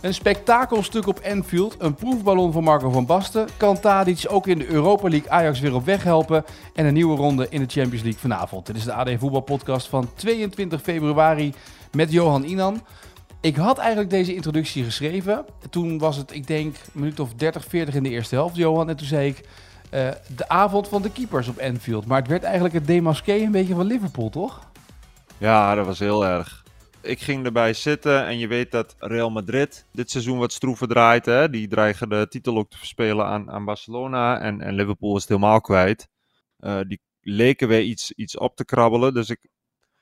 Een 0.00 0.14
spektakelstuk 0.14 1.06
op 1.06 1.20
Anfield, 1.24 1.76
een 1.78 1.94
proefballon 1.94 2.52
van 2.52 2.64
Marco 2.64 2.90
van 2.90 3.06
Basten. 3.06 3.48
Kan 3.56 3.80
Tadic 3.80 4.24
ook 4.28 4.46
in 4.46 4.58
de 4.58 4.66
Europa 4.66 5.08
League 5.08 5.30
Ajax 5.30 5.60
weer 5.60 5.74
op 5.74 5.84
weg 5.84 6.02
helpen? 6.02 6.44
En 6.74 6.86
een 6.86 6.94
nieuwe 6.94 7.16
ronde 7.16 7.46
in 7.50 7.60
de 7.60 7.68
Champions 7.68 8.02
League 8.02 8.20
vanavond. 8.20 8.66
Dit 8.66 8.76
is 8.76 8.84
de 8.84 8.92
AD 8.92 9.10
Voetbal 9.18 9.40
Podcast 9.40 9.88
van 9.88 10.10
22 10.14 10.82
februari 10.82 11.54
met 11.92 12.12
Johan 12.12 12.44
Inan. 12.44 12.82
Ik 13.40 13.56
had 13.56 13.78
eigenlijk 13.78 14.10
deze 14.10 14.34
introductie 14.34 14.84
geschreven. 14.84 15.44
Toen 15.70 15.98
was 15.98 16.16
het, 16.16 16.34
ik 16.34 16.46
denk, 16.46 16.76
een 16.76 17.00
minuut 17.00 17.20
of 17.20 17.34
30, 17.34 17.64
40 17.64 17.94
in 17.94 18.02
de 18.02 18.08
eerste 18.08 18.34
helft, 18.34 18.56
Johan. 18.56 18.88
En 18.88 18.96
toen 18.96 19.06
zei 19.06 19.28
ik, 19.28 19.38
uh, 19.94 20.08
de 20.36 20.48
avond 20.48 20.88
van 20.88 21.02
de 21.02 21.10
keepers 21.10 21.48
op 21.48 21.58
Anfield. 21.58 22.06
Maar 22.06 22.18
het 22.18 22.28
werd 22.28 22.42
eigenlijk 22.42 22.74
het 22.74 22.86
demasqué 22.86 23.34
een 23.34 23.50
beetje 23.50 23.74
van 23.74 23.86
Liverpool, 23.86 24.30
toch? 24.30 24.60
Ja, 25.38 25.74
dat 25.74 25.86
was 25.86 25.98
heel 25.98 26.26
erg. 26.26 26.57
Ik 27.00 27.20
ging 27.20 27.44
erbij 27.44 27.72
zitten 27.72 28.26
en 28.26 28.38
je 28.38 28.46
weet 28.46 28.70
dat 28.70 28.94
Real 28.98 29.30
Madrid 29.30 29.86
dit 29.92 30.10
seizoen 30.10 30.38
wat 30.38 30.52
stroever 30.52 30.88
draait. 30.88 31.26
Hè? 31.26 31.50
Die 31.50 31.68
dreigen 31.68 32.08
de 32.08 32.26
titel 32.28 32.56
ook 32.56 32.70
te 32.70 32.78
verspelen 32.78 33.26
aan, 33.26 33.50
aan 33.50 33.64
Barcelona. 33.64 34.40
En, 34.40 34.60
en 34.60 34.74
Liverpool 34.74 35.16
is 35.16 35.20
het 35.20 35.28
helemaal 35.28 35.60
kwijt. 35.60 36.08
Uh, 36.58 36.80
die 36.86 37.00
leken 37.20 37.68
weer 37.68 37.82
iets, 37.82 38.12
iets 38.12 38.38
op 38.38 38.56
te 38.56 38.64
krabbelen. 38.64 39.14
Dus 39.14 39.30
ik, 39.30 39.48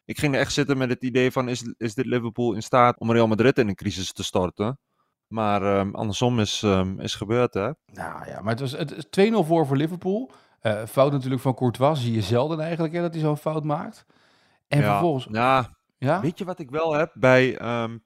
ik 0.05 0.19
ging 0.19 0.35
er 0.35 0.41
echt 0.41 0.53
zitten 0.53 0.79
met 0.79 0.89
het 0.89 1.03
idee 1.03 1.31
van, 1.31 1.49
is, 1.49 1.75
is 1.77 1.95
dit 1.95 2.07
Liverpool 2.07 2.53
in 2.53 2.63
staat 2.63 2.99
om 2.99 3.13
Real 3.13 3.27
Madrid 3.27 3.59
in 3.59 3.69
een 3.69 3.75
crisis 3.75 4.13
te 4.13 4.25
storten? 4.25 4.79
Maar 5.27 5.79
um, 5.79 5.95
andersom 5.95 6.41
is, 6.41 6.63
um, 6.63 7.01
is 7.01 7.15
gebeurd, 7.15 7.55
hè? 7.55 7.71
Nou 7.93 8.27
ja, 8.27 8.41
maar 8.41 8.57
het 8.57 8.61
was 8.61 8.73
het 8.73 9.07
2-0 9.21 9.33
voor 9.33 9.67
voor 9.67 9.77
Liverpool. 9.77 10.31
Uh, 10.63 10.85
fout 10.85 11.13
natuurlijk 11.13 11.43
van 11.43 11.55
Courtois, 11.55 12.01
zie 12.01 12.13
je 12.13 12.23
zelden 12.23 12.61
eigenlijk 12.61 12.95
hè, 12.95 13.01
dat 13.01 13.13
hij 13.13 13.23
zo'n 13.23 13.37
fout 13.37 13.65
maakt. 13.65 14.07
En 14.69 14.81
ja, 14.81 14.91
vervolgens... 14.91 15.27
Ja, 15.31 15.76
weet 16.21 16.39
je 16.39 16.45
wat 16.45 16.59
ik 16.59 16.71
wel 16.71 16.93
heb 16.93 17.13
bij, 17.15 17.61
um, 17.83 18.05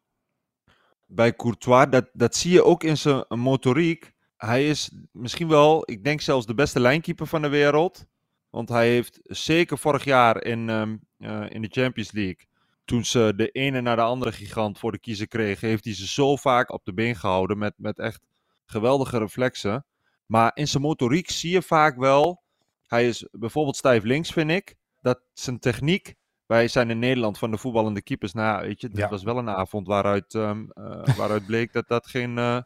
bij 1.06 1.36
Courtois? 1.36 1.86
Dat, 1.90 2.10
dat 2.12 2.36
zie 2.36 2.52
je 2.52 2.64
ook 2.64 2.84
in 2.84 2.96
zijn 2.96 3.24
motoriek. 3.28 4.12
Hij 4.36 4.68
is 4.68 4.90
misschien 5.12 5.48
wel, 5.48 5.90
ik 5.90 6.04
denk 6.04 6.20
zelfs 6.20 6.46
de 6.46 6.54
beste 6.54 6.80
lijnkeeper 6.80 7.26
van 7.26 7.42
de 7.42 7.48
wereld. 7.48 8.06
Want 8.50 8.68
hij 8.68 8.88
heeft 8.88 9.20
zeker 9.22 9.78
vorig 9.78 10.04
jaar 10.04 10.44
in, 10.44 10.68
um, 10.68 11.00
uh, 11.18 11.50
in 11.50 11.62
de 11.62 11.68
Champions 11.70 12.12
League 12.12 12.48
toen 12.90 13.04
ze 13.04 13.32
de 13.36 13.50
ene 13.50 13.80
naar 13.80 13.96
de 13.96 14.02
andere 14.02 14.32
gigant 14.32 14.78
voor 14.78 14.92
de 14.92 14.98
kiezer 14.98 15.28
kregen, 15.28 15.68
heeft 15.68 15.84
hij 15.84 15.94
ze 15.94 16.06
zo 16.06 16.36
vaak 16.36 16.72
op 16.72 16.84
de 16.84 16.94
been 16.94 17.16
gehouden 17.16 17.58
met, 17.58 17.74
met 17.76 17.98
echt 17.98 18.26
geweldige 18.64 19.18
reflexen. 19.18 19.84
Maar 20.26 20.50
in 20.54 20.68
zijn 20.68 20.82
motoriek 20.82 21.30
zie 21.30 21.50
je 21.50 21.62
vaak 21.62 21.96
wel, 21.96 22.42
hij 22.86 23.08
is 23.08 23.28
bijvoorbeeld 23.32 23.76
stijf 23.76 24.02
links 24.02 24.30
vind 24.30 24.50
ik, 24.50 24.76
dat 25.00 25.20
zijn 25.32 25.58
techniek, 25.58 26.14
wij 26.50 26.68
zijn 26.68 26.90
in 26.90 26.98
Nederland 26.98 27.38
van 27.38 27.50
de 27.50 27.58
voetballende 27.58 28.02
keepers, 28.02 28.32
nou 28.32 28.62
weet 28.62 28.80
je, 28.80 28.88
dit 28.88 28.98
ja. 28.98 29.08
was 29.08 29.22
wel 29.22 29.38
een 29.38 29.48
avond 29.48 29.86
waaruit, 29.86 30.34
um, 30.34 30.70
uh, 30.74 31.16
waaruit 31.16 31.46
bleek 31.46 31.72
dat 31.72 31.88
dat 31.88 32.06
geen, 32.06 32.36
uh, 32.36 32.60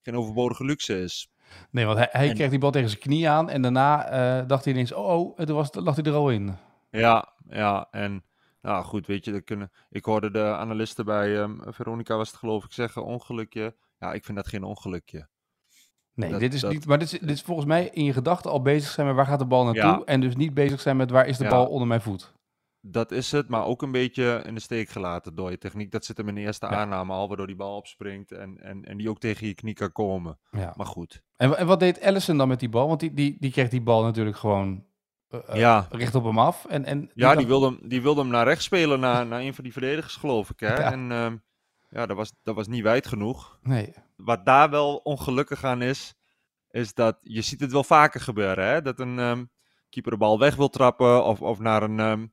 geen 0.00 0.16
overbodige 0.16 0.64
luxe 0.64 1.02
is. 1.02 1.30
Nee, 1.70 1.86
want 1.86 1.98
hij, 1.98 2.08
hij 2.10 2.28
en... 2.28 2.34
kreeg 2.34 2.50
die 2.50 2.58
bal 2.58 2.70
tegen 2.70 2.88
zijn 2.88 3.00
knie 3.00 3.28
aan 3.28 3.50
en 3.50 3.62
daarna 3.62 4.12
uh, 4.40 4.48
dacht 4.48 4.64
hij 4.64 4.72
ineens, 4.72 4.92
oh, 4.92 5.20
oh, 5.20 5.36
toen 5.36 5.56
was, 5.56 5.68
lag 5.74 5.96
hij 5.96 6.04
er 6.04 6.12
al 6.12 6.30
in. 6.30 6.56
Ja, 6.90 7.32
ja, 7.48 7.88
en 7.90 8.24
nou 8.60 8.84
goed, 8.84 9.06
weet 9.06 9.24
je, 9.24 9.40
kunnen, 9.40 9.70
ik 9.90 10.04
hoorde 10.04 10.30
de 10.30 10.44
analisten 10.44 11.04
bij 11.04 11.36
um, 11.36 11.60
Veronica 11.66 12.16
was 12.16 12.28
het 12.28 12.38
geloof 12.38 12.64
ik 12.64 12.72
zeggen, 12.72 13.04
ongelukje. 13.04 13.74
Ja, 13.98 14.12
ik 14.12 14.24
vind 14.24 14.36
dat 14.36 14.48
geen 14.48 14.64
ongelukje. 14.64 15.28
Nee, 16.14 16.30
dat, 16.30 16.40
dit 16.40 16.54
is 16.54 16.60
dat... 16.60 16.72
niet, 16.72 16.86
maar 16.86 16.98
dit 16.98 17.12
is, 17.12 17.20
dit 17.20 17.30
is 17.30 17.42
volgens 17.42 17.66
mij 17.66 17.88
in 17.92 18.04
je 18.04 18.12
gedachten 18.12 18.50
al 18.50 18.62
bezig 18.62 18.90
zijn 18.90 19.06
met 19.06 19.16
waar 19.16 19.26
gaat 19.26 19.38
de 19.38 19.44
bal 19.44 19.64
naartoe. 19.64 19.82
Ja. 19.82 20.02
En 20.04 20.20
dus 20.20 20.36
niet 20.36 20.54
bezig 20.54 20.80
zijn 20.80 20.96
met 20.96 21.10
waar 21.10 21.26
is 21.26 21.36
de 21.36 21.44
ja. 21.44 21.50
bal 21.50 21.66
onder 21.66 21.88
mijn 21.88 22.00
voet. 22.00 22.32
Dat 22.84 23.10
is 23.10 23.32
het, 23.32 23.48
maar 23.48 23.64
ook 23.64 23.82
een 23.82 23.92
beetje 23.92 24.42
in 24.46 24.54
de 24.54 24.60
steek 24.60 24.88
gelaten 24.88 25.34
door 25.34 25.50
je 25.50 25.58
techniek. 25.58 25.90
Dat 25.90 26.04
zit 26.04 26.16
hem 26.16 26.28
in 26.28 26.34
de 26.34 26.40
eerste 26.40 26.66
ja. 26.66 26.72
aanname 26.72 27.12
al, 27.12 27.28
waardoor 27.28 27.46
die 27.46 27.56
bal 27.56 27.76
opspringt 27.76 28.32
en, 28.32 28.58
en, 28.60 28.84
en 28.84 28.96
die 28.96 29.10
ook 29.10 29.18
tegen 29.18 29.46
je 29.46 29.54
knie 29.54 29.74
kan 29.74 29.92
komen. 29.92 30.38
Ja. 30.50 30.72
Maar 30.76 30.86
goed. 30.86 31.22
En, 31.36 31.56
en 31.58 31.66
wat 31.66 31.80
deed 31.80 32.00
Allison 32.00 32.36
dan 32.36 32.48
met 32.48 32.60
die 32.60 32.68
bal? 32.68 32.88
Want 32.88 33.00
die, 33.00 33.14
die, 33.14 33.36
die 33.40 33.50
kreeg 33.50 33.68
die 33.68 33.82
bal 33.82 34.02
natuurlijk 34.02 34.36
gewoon 34.36 34.84
uh, 35.30 35.40
ja. 35.54 35.86
recht 35.90 36.14
op 36.14 36.24
hem 36.24 36.38
af. 36.38 36.64
En, 36.64 36.84
en 36.84 37.00
die 37.00 37.10
ja, 37.14 37.26
dacht... 37.26 37.38
die, 37.38 37.46
wilde 37.46 37.66
hem, 37.66 37.88
die 37.88 38.02
wilde 38.02 38.20
hem 38.20 38.30
naar 38.30 38.46
rechts 38.46 38.64
spelen, 38.64 39.00
naar, 39.00 39.26
naar 39.30 39.40
een 39.40 39.54
van 39.54 39.64
die 39.64 39.72
verdedigers, 39.72 40.16
geloof 40.16 40.50
ik. 40.50 40.60
Hè? 40.60 40.74
Ja. 40.74 40.92
En 40.92 41.10
uh, 41.10 41.32
ja, 41.88 42.06
dat 42.06 42.16
was, 42.16 42.32
dat 42.42 42.54
was 42.54 42.66
niet 42.66 42.82
wijd 42.82 43.06
genoeg. 43.06 43.58
Nee. 43.62 43.94
Wat 44.16 44.44
daar 44.44 44.70
wel 44.70 44.96
ongelukkig 44.96 45.64
aan 45.64 45.82
is, 45.82 46.14
is 46.70 46.94
dat 46.94 47.18
je 47.20 47.42
ziet 47.42 47.60
het 47.60 47.72
wel 47.72 47.84
vaker 47.84 48.20
gebeuren. 48.20 48.66
Hè? 48.66 48.82
Dat 48.82 49.00
een 49.00 49.18
um, 49.18 49.50
keeper 49.88 50.12
de 50.12 50.18
bal 50.18 50.38
weg 50.38 50.56
wil 50.56 50.68
trappen 50.68 51.24
of, 51.24 51.42
of 51.42 51.58
naar 51.58 51.82
een 51.82 51.98
um, 51.98 52.20
uh, 52.20 52.26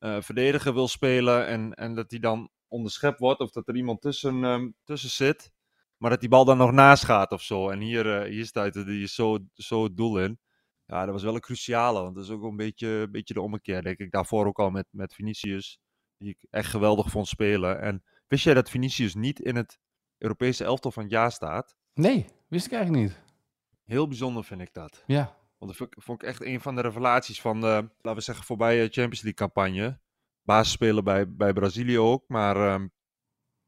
verdediger 0.00 0.74
wil 0.74 0.88
spelen. 0.88 1.46
En, 1.46 1.74
en 1.74 1.94
dat 1.94 2.08
die 2.08 2.20
dan 2.20 2.50
onderschept 2.68 3.18
wordt 3.18 3.40
of 3.40 3.50
dat 3.50 3.68
er 3.68 3.76
iemand 3.76 4.00
tussen, 4.00 4.44
um, 4.44 4.74
tussen 4.84 5.10
zit. 5.10 5.52
Maar 5.96 6.10
dat 6.10 6.20
die 6.20 6.28
bal 6.28 6.44
dan 6.44 6.56
nog 6.56 6.72
naast 6.72 7.04
gaat 7.04 7.32
of 7.32 7.42
zo. 7.42 7.70
En 7.70 7.80
hier, 7.80 8.06
uh, 8.06 8.28
hier 8.28 8.46
stuitte 8.46 8.84
die 8.84 9.06
zo, 9.06 9.38
zo 9.54 9.84
het 9.84 9.96
doel 9.96 10.18
in. 10.18 10.38
Ja, 10.86 11.04
dat 11.04 11.12
was 11.14 11.22
wel 11.22 11.34
een 11.34 11.40
cruciale. 11.40 12.02
Want 12.02 12.14
dat 12.14 12.24
is 12.24 12.30
ook 12.30 12.42
een 12.42 12.56
beetje, 12.56 12.88
een 12.88 13.10
beetje 13.10 13.34
de 13.34 13.40
ommekeer, 13.40 13.82
denk 13.82 13.98
ik. 13.98 14.10
Daarvoor 14.10 14.46
ook 14.46 14.58
al 14.58 14.70
met, 14.70 14.86
met 14.90 15.14
Vinicius. 15.14 15.78
Die 16.16 16.30
ik 16.30 16.46
echt 16.50 16.70
geweldig 16.70 17.10
vond 17.10 17.28
spelen. 17.28 17.80
En 17.80 18.04
wist 18.26 18.44
jij 18.44 18.54
dat 18.54 18.70
Vinicius 18.70 19.14
niet 19.14 19.40
in 19.40 19.56
het 19.56 19.78
Europese 20.18 20.64
elftal 20.64 20.90
van 20.90 21.02
het 21.02 21.12
jaar 21.12 21.32
staat? 21.32 21.76
Nee, 21.94 22.26
wist 22.48 22.66
ik 22.66 22.72
eigenlijk 22.72 23.02
niet. 23.04 23.22
Heel 23.84 24.08
bijzonder 24.08 24.44
vind 24.44 24.60
ik 24.60 24.72
dat. 24.72 25.04
Ja. 25.06 25.36
Want 25.60 25.78
dat 25.78 25.88
vond 25.90 26.22
ik 26.22 26.28
echt 26.28 26.44
een 26.44 26.60
van 26.60 26.74
de 26.74 26.80
revelaties 26.80 27.40
van 27.40 27.60
de, 27.60 27.66
laten 28.00 28.14
we 28.14 28.20
zeggen, 28.20 28.44
voorbije 28.44 28.82
Champions 28.82 29.22
League 29.22 29.48
campagne. 29.48 30.00
Basisspeler 30.42 31.02
bij, 31.02 31.32
bij 31.32 31.52
Brazilië 31.52 31.98
ook. 31.98 32.24
Maar 32.28 32.74
um, 32.74 32.92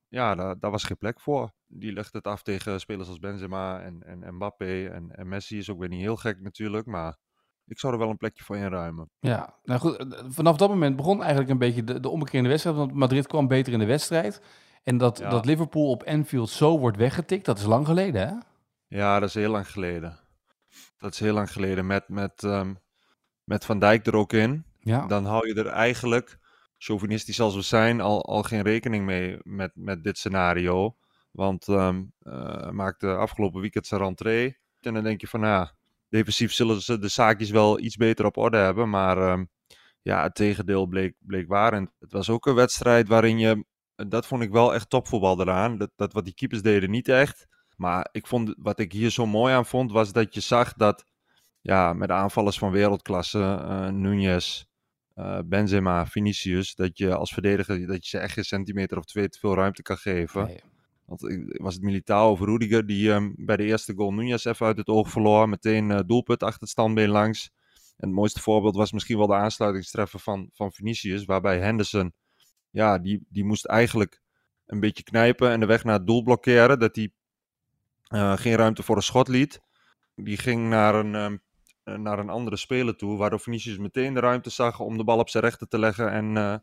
ja, 0.08 0.34
daar, 0.34 0.58
daar, 0.58 0.70
was 0.70 0.84
geen 0.84 0.96
plek 0.96 1.20
voor. 1.20 1.52
Die 1.66 1.92
legt 1.92 2.12
het 2.12 2.26
af 2.26 2.42
tegen 2.42 2.80
spelers 2.80 3.08
als 3.08 3.18
Benzema 3.18 3.80
en, 3.80 4.02
en 4.02 4.34
Mbappé. 4.34 4.86
En, 4.86 5.10
en 5.10 5.28
Messi 5.28 5.58
is 5.58 5.70
ook 5.70 5.78
weer 5.78 5.88
niet 5.88 6.00
heel 6.00 6.16
gek 6.16 6.40
natuurlijk, 6.40 6.86
maar 6.86 7.16
ik 7.66 7.78
zou 7.78 7.92
er 7.92 7.98
wel 7.98 8.10
een 8.10 8.16
plekje 8.16 8.44
voor 8.44 8.56
inruimen. 8.56 9.10
Ja, 9.20 9.58
nou 9.64 9.80
goed, 9.80 10.24
vanaf 10.28 10.56
dat 10.56 10.68
moment 10.68 10.96
begon 10.96 11.20
eigenlijk 11.20 11.50
een 11.50 11.58
beetje 11.58 11.84
de, 11.84 12.00
de 12.00 12.48
wedstrijd. 12.48 12.76
Want 12.76 12.92
Madrid 12.92 13.26
kwam 13.26 13.48
beter 13.48 13.72
in 13.72 13.78
de 13.78 13.86
wedstrijd. 13.86 14.42
En 14.82 14.98
dat, 14.98 15.18
ja. 15.18 15.30
dat 15.30 15.44
Liverpool 15.44 15.90
op 15.90 16.02
Anfield 16.02 16.50
zo 16.50 16.78
wordt 16.78 16.96
weggetikt, 16.96 17.44
dat 17.44 17.58
is 17.58 17.64
lang 17.64 17.86
geleden, 17.86 18.28
hè? 18.28 18.34
Ja, 18.86 19.20
dat 19.20 19.28
is 19.28 19.34
heel 19.34 19.50
lang 19.50 19.70
geleden. 19.70 20.18
Dat 21.02 21.12
is 21.12 21.20
heel 21.20 21.34
lang 21.34 21.52
geleden. 21.52 21.86
Met, 21.86 22.08
met, 22.08 22.42
um, 22.42 22.78
met 23.44 23.64
Van 23.64 23.78
Dijk 23.78 24.06
er 24.06 24.16
ook 24.16 24.32
in. 24.32 24.64
Ja. 24.78 25.06
Dan 25.06 25.24
hou 25.24 25.48
je 25.48 25.54
er 25.54 25.66
eigenlijk 25.66 26.38
chauvinistisch 26.78 27.40
als 27.40 27.54
we 27.54 27.62
zijn, 27.62 28.00
al, 28.00 28.24
al 28.24 28.42
geen 28.42 28.62
rekening 28.62 29.04
mee 29.04 29.38
met, 29.42 29.70
met 29.74 30.04
dit 30.04 30.18
scenario. 30.18 30.96
Want 31.30 31.68
um, 31.68 32.12
uh, 32.22 32.70
maakte 32.70 33.14
afgelopen 33.14 33.60
weekend 33.60 33.86
zijn 33.86 34.00
rentree. 34.00 34.58
En 34.80 34.94
dan 34.94 35.02
denk 35.02 35.20
je 35.20 35.26
van, 35.26 35.40
ja, 35.40 35.74
defensief 36.08 36.52
zullen 36.52 36.82
ze 36.82 36.98
de 36.98 37.08
zaakjes 37.08 37.50
wel 37.50 37.78
iets 37.80 37.96
beter 37.96 38.24
op 38.24 38.36
orde 38.36 38.56
hebben. 38.56 38.90
Maar 38.90 39.32
um, 39.32 39.50
ja, 40.02 40.22
het 40.22 40.34
tegendeel 40.34 40.86
bleek, 40.86 41.14
bleek 41.18 41.48
waar. 41.48 41.72
En 41.72 41.92
het 41.98 42.12
was 42.12 42.30
ook 42.30 42.46
een 42.46 42.54
wedstrijd 42.54 43.08
waarin 43.08 43.38
je, 43.38 43.64
dat 43.94 44.26
vond 44.26 44.42
ik 44.42 44.50
wel 44.50 44.74
echt 44.74 44.90
topvoetbal 44.90 45.40
eraan. 45.40 45.78
Dat, 45.78 45.90
dat 45.96 46.12
wat 46.12 46.24
die 46.24 46.34
keepers 46.34 46.62
deden 46.62 46.90
niet 46.90 47.08
echt. 47.08 47.46
Maar 47.76 48.08
ik 48.12 48.26
vond, 48.26 48.54
wat 48.58 48.78
ik 48.78 48.92
hier 48.92 49.10
zo 49.10 49.26
mooi 49.26 49.54
aan 49.54 49.66
vond, 49.66 49.92
was 49.92 50.12
dat 50.12 50.34
je 50.34 50.40
zag 50.40 50.72
dat, 50.74 51.04
ja, 51.60 51.92
met 51.92 52.10
aanvallers 52.10 52.58
van 52.58 52.70
wereldklasse, 52.70 53.38
uh, 53.38 53.88
Nunez, 53.88 54.64
uh, 55.14 55.38
Benzema, 55.44 56.06
Vinicius, 56.06 56.74
dat 56.74 56.98
je 56.98 57.14
als 57.14 57.32
verdediger 57.32 57.86
dat 57.86 58.04
je 58.04 58.08
ze 58.08 58.18
echt 58.18 58.36
een 58.36 58.44
centimeter 58.44 58.98
of 58.98 59.04
twee 59.04 59.28
te 59.28 59.38
veel 59.38 59.54
ruimte 59.54 59.82
kan 59.82 59.96
geven. 59.96 60.44
Nee. 60.44 60.60
Want 61.04 61.20
was 61.52 61.74
het 61.74 61.82
Militao 61.82 62.30
of 62.30 62.40
Rudiger 62.40 62.86
die 62.86 63.10
um, 63.10 63.34
bij 63.36 63.56
de 63.56 63.64
eerste 63.64 63.94
goal 63.94 64.12
Nunez 64.12 64.44
even 64.44 64.66
uit 64.66 64.76
het 64.76 64.88
oog 64.88 65.10
verloor. 65.10 65.48
Meteen 65.48 65.90
uh, 65.90 66.00
doelpunt 66.06 66.42
achter 66.42 66.60
het 66.60 66.68
standbeen 66.68 67.08
langs. 67.08 67.50
En 67.96 68.08
het 68.08 68.16
mooiste 68.16 68.40
voorbeeld 68.40 68.76
was 68.76 68.92
misschien 68.92 69.18
wel 69.18 69.26
de 69.26 69.34
aansluitingstreffer 69.34 70.20
van, 70.20 70.48
van 70.52 70.72
Vinicius. 70.72 71.24
Waarbij 71.24 71.58
Henderson, 71.58 72.14
ja, 72.70 72.98
die, 72.98 73.26
die 73.28 73.44
moest 73.44 73.64
eigenlijk 73.64 74.20
een 74.66 74.80
beetje 74.80 75.02
knijpen 75.02 75.50
en 75.50 75.60
de 75.60 75.66
weg 75.66 75.84
naar 75.84 75.96
het 75.96 76.06
doel 76.06 76.22
blokkeren. 76.22 76.78
Dat 76.78 76.96
hij 76.96 77.12
uh, 78.12 78.36
geen 78.36 78.54
ruimte 78.54 78.82
voor 78.82 78.96
een 78.96 79.02
schot 79.02 79.28
liet. 79.28 79.60
Die 80.14 80.36
ging 80.36 80.68
naar 80.68 80.94
een, 80.94 81.14
um, 81.14 81.42
naar 82.02 82.18
een 82.18 82.30
andere 82.30 82.56
speler 82.56 82.96
toe, 82.96 83.16
waardoor 83.16 83.40
Vinicius 83.40 83.78
meteen 83.78 84.14
de 84.14 84.20
ruimte 84.20 84.50
zag 84.50 84.80
om 84.80 84.96
de 84.96 85.04
bal 85.04 85.18
op 85.18 85.28
zijn 85.28 85.44
rechter 85.44 85.68
te 85.68 85.78
leggen 85.78 86.10
en, 86.10 86.36
uh, 86.36 86.56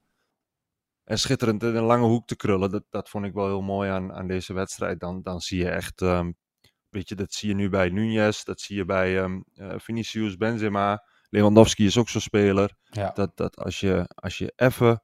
en 1.04 1.20
schitterend 1.20 1.64
in 1.64 1.76
een 1.76 1.84
lange 1.84 2.06
hoek 2.06 2.28
te 2.28 2.36
krullen. 2.36 2.72
Dat, 2.72 2.84
dat 2.90 3.10
vond 3.10 3.26
ik 3.26 3.34
wel 3.34 3.46
heel 3.46 3.62
mooi 3.62 3.90
aan, 3.90 4.14
aan 4.14 4.28
deze 4.28 4.54
wedstrijd. 4.54 5.00
Dan, 5.00 5.22
dan 5.22 5.42
zie 5.42 5.60
je 5.60 5.70
echt 5.70 6.02
um, 6.02 6.38
weet 6.90 7.10
je, 7.10 7.16
dat 7.16 7.34
zie 7.34 7.50
je 7.50 7.56
nu 7.56 7.70
bij 7.70 7.90
Nunez, 7.90 8.44
dat 8.44 8.62
zie 8.62 8.76
je 8.76 8.86
bij 8.86 9.22
ehm 9.22 9.42
eh, 9.56 9.74
Vinicius, 9.78 10.38
Benzema. 10.38 11.04
Lewandowski 11.30 11.86
is 11.86 11.98
ook 11.98 12.10
zo'n 12.10 12.22
speler. 12.22 12.76
Ja. 12.84 13.12
Dat, 13.12 13.38
dat 13.38 13.58
als 13.58 13.80
je, 13.80 14.10
als 14.16 14.38
je 14.38 14.54
even 14.56 15.04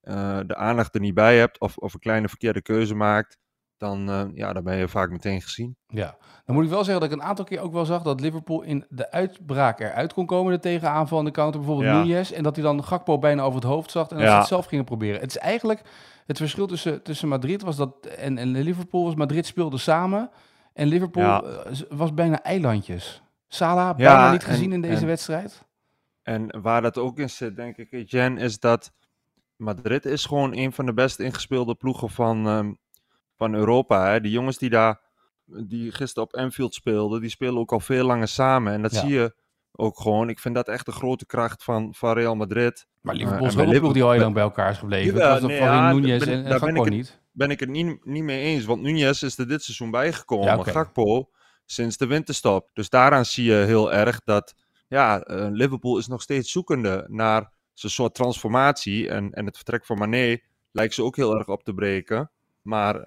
eh, 0.00 0.40
de 0.46 0.56
aandacht 0.56 0.94
er 0.94 1.00
niet 1.00 1.14
bij 1.14 1.38
hebt 1.38 1.60
of, 1.60 1.76
of 1.76 1.94
een 1.94 2.00
kleine 2.00 2.28
verkeerde 2.28 2.62
keuze 2.62 2.94
maakt, 2.94 3.38
dan, 3.78 4.10
eh, 4.10 4.24
ja, 4.34 4.52
dan 4.52 4.64
ben 4.64 4.76
je 4.76 4.88
vaak 4.88 5.10
meteen 5.10 5.42
gezien. 5.42 5.76
Ja, 5.86 6.16
dan 6.44 6.54
moet 6.54 6.64
ik 6.64 6.70
wel 6.70 6.84
zeggen 6.84 7.00
dat 7.02 7.12
ik 7.12 7.18
een 7.18 7.24
aantal 7.28 7.44
keer 7.44 7.60
ook 7.60 7.72
wel 7.72 7.84
zag 7.84 8.02
dat 8.02 8.20
Liverpool 8.20 8.62
in 8.62 8.84
de 8.88 9.10
uitbraak 9.10 9.80
eruit 9.80 10.12
kon 10.12 10.26
komen, 10.26 10.52
de 10.52 10.58
tegenaanval 10.58 11.18
en 11.18 11.24
de 11.24 11.30
counter, 11.30 11.60
bijvoorbeeld 11.60 11.88
Ja. 11.94 12.02
Nunez, 12.02 12.30
en 12.32 12.42
dat 12.42 12.54
hij 12.56 12.64
dan 12.64 12.84
Gakpo 12.84 13.18
bijna 13.18 13.42
over 13.42 13.54
het 13.60 13.68
hoofd 13.68 13.90
zag 13.90 14.08
en 14.08 14.16
dat 14.16 14.24
Ja. 14.24 14.32
ze 14.32 14.38
het 14.38 14.46
zelf 14.48 14.66
gingen 14.66 14.84
proberen. 14.84 15.20
Het 15.20 15.30
is 15.30 15.38
eigenlijk, 15.38 15.82
het 16.26 16.36
verschil 16.36 16.66
tussen, 16.66 17.02
tussen 17.02 17.28
Madrid 17.28 17.62
was 17.62 17.76
dat, 17.76 18.06
en, 18.06 18.38
en 18.38 18.48
Liverpool 18.50 19.04
was, 19.04 19.14
Madrid 19.14 19.46
speelde 19.46 19.78
samen 19.78 20.30
en 20.72 20.86
Liverpool 20.86 21.22
Ja. 21.22 21.42
eh, 21.42 21.72
was 21.90 22.14
bijna 22.14 22.42
eilandjes. 22.42 23.22
Salah 23.48 23.86
Ja, 23.98 24.14
bijna 24.14 24.32
niet 24.32 24.42
en- 24.44 24.48
gezien 24.50 24.72
in 24.72 24.80
deze 24.80 25.00
en- 25.00 25.06
wedstrijd. 25.06 25.66
En 26.22 26.60
waar 26.60 26.82
dat 26.82 26.98
ook 26.98 27.18
in 27.18 27.30
zit, 27.30 27.56
denk 27.56 27.76
ik, 27.76 28.10
Jen, 28.10 28.38
is 28.38 28.58
dat 28.60 28.92
Madrid 29.56 30.04
is 30.04 30.24
gewoon 30.24 30.56
een 30.56 30.72
van 30.72 30.86
de 30.86 30.92
best 30.94 31.18
ingespeelde 31.20 31.74
ploegen 31.74 32.10
van, 32.10 32.46
ehm, 32.46 32.72
van 33.38 33.54
Europa. 33.54 34.10
Hè. 34.10 34.20
Die 34.20 34.30
jongens 34.32 34.58
die 34.58 34.70
daar, 34.70 35.00
die 35.46 35.92
gisteren 35.92 36.28
op 36.28 36.34
Anfield 36.36 36.74
speelden, 36.74 37.20
die 37.20 37.30
spelen 37.30 37.58
ook 37.58 37.72
al 37.72 37.80
veel 37.80 38.04
langer 38.06 38.28
samen. 38.28 38.72
En 38.72 38.82
dat 38.82 38.92
Ja. 38.94 39.00
zie 39.00 39.08
je 39.10 39.34
ook 39.72 40.00
gewoon. 40.00 40.28
Ik 40.28 40.38
vind 40.38 40.54
dat 40.54 40.68
echt 40.68 40.86
een 40.86 40.92
grote 40.92 41.26
kracht 41.26 41.64
van, 41.64 41.94
van 41.94 42.12
Real 42.12 42.36
Madrid. 42.36 42.86
Maar 43.00 43.14
Eh, 43.14 43.20
Liverpool 43.20 43.46
is 43.46 43.54
wel 43.54 43.78
ploeg 43.78 43.92
die 43.92 44.02
al 44.02 44.10
heel 44.10 44.20
lang 44.20 44.34
bij 44.34 44.42
elkaar 44.42 44.70
is 44.70 44.78
gebleven. 44.78 45.14
Het 45.14 45.40
was 45.40 45.50
nee, 45.50 45.56
ja, 45.60 45.92
Nunez 45.92 46.08
daar 46.18 46.18
ben- 46.18 46.28
en, 46.38 46.44
en 46.44 46.50
daar 46.50 46.60
ben 46.60 46.76
ik 46.76 46.84
het- 46.84 46.92
niet. 46.92 47.20
Ben 47.32 47.50
ik 47.50 47.60
het 47.60 47.68
niet, 47.68 48.04
niet 48.04 48.22
mee 48.22 48.40
eens, 48.42 48.64
want 48.64 48.82
Nunez 48.82 49.22
is 49.22 49.38
er 49.38 49.48
dit 49.48 49.62
seizoen 49.62 49.90
bijgekomen. 49.90 50.46
Ja. 50.46 50.62
Gakpo 50.62 51.28
sinds 51.64 51.96
de 51.96 52.06
winterstop. 52.06 52.70
Dus 52.72 52.88
daaraan 52.88 53.24
zie 53.24 53.44
je 53.44 53.54
heel 53.54 53.92
erg 53.92 54.20
dat 54.24 54.54
ja, 54.88 55.20
eh, 55.22 55.46
Liverpool 55.50 55.98
is 55.98 56.06
nog 56.06 56.22
steeds 56.22 56.52
zoekende 56.52 57.04
naar 57.08 57.52
zijn 57.72 57.92
soort 57.92 58.14
transformatie. 58.14 59.08
En, 59.08 59.32
en 59.32 59.46
het 59.46 59.56
vertrek 59.56 59.84
van 59.86 59.98
Mané 59.98 60.38
lijkt 60.72 60.94
ze 60.94 61.02
ook 61.02 61.16
heel 61.16 61.38
erg 61.38 61.48
op 61.48 61.62
te 61.64 61.74
breken. 61.74 62.30
Maar 62.68 63.02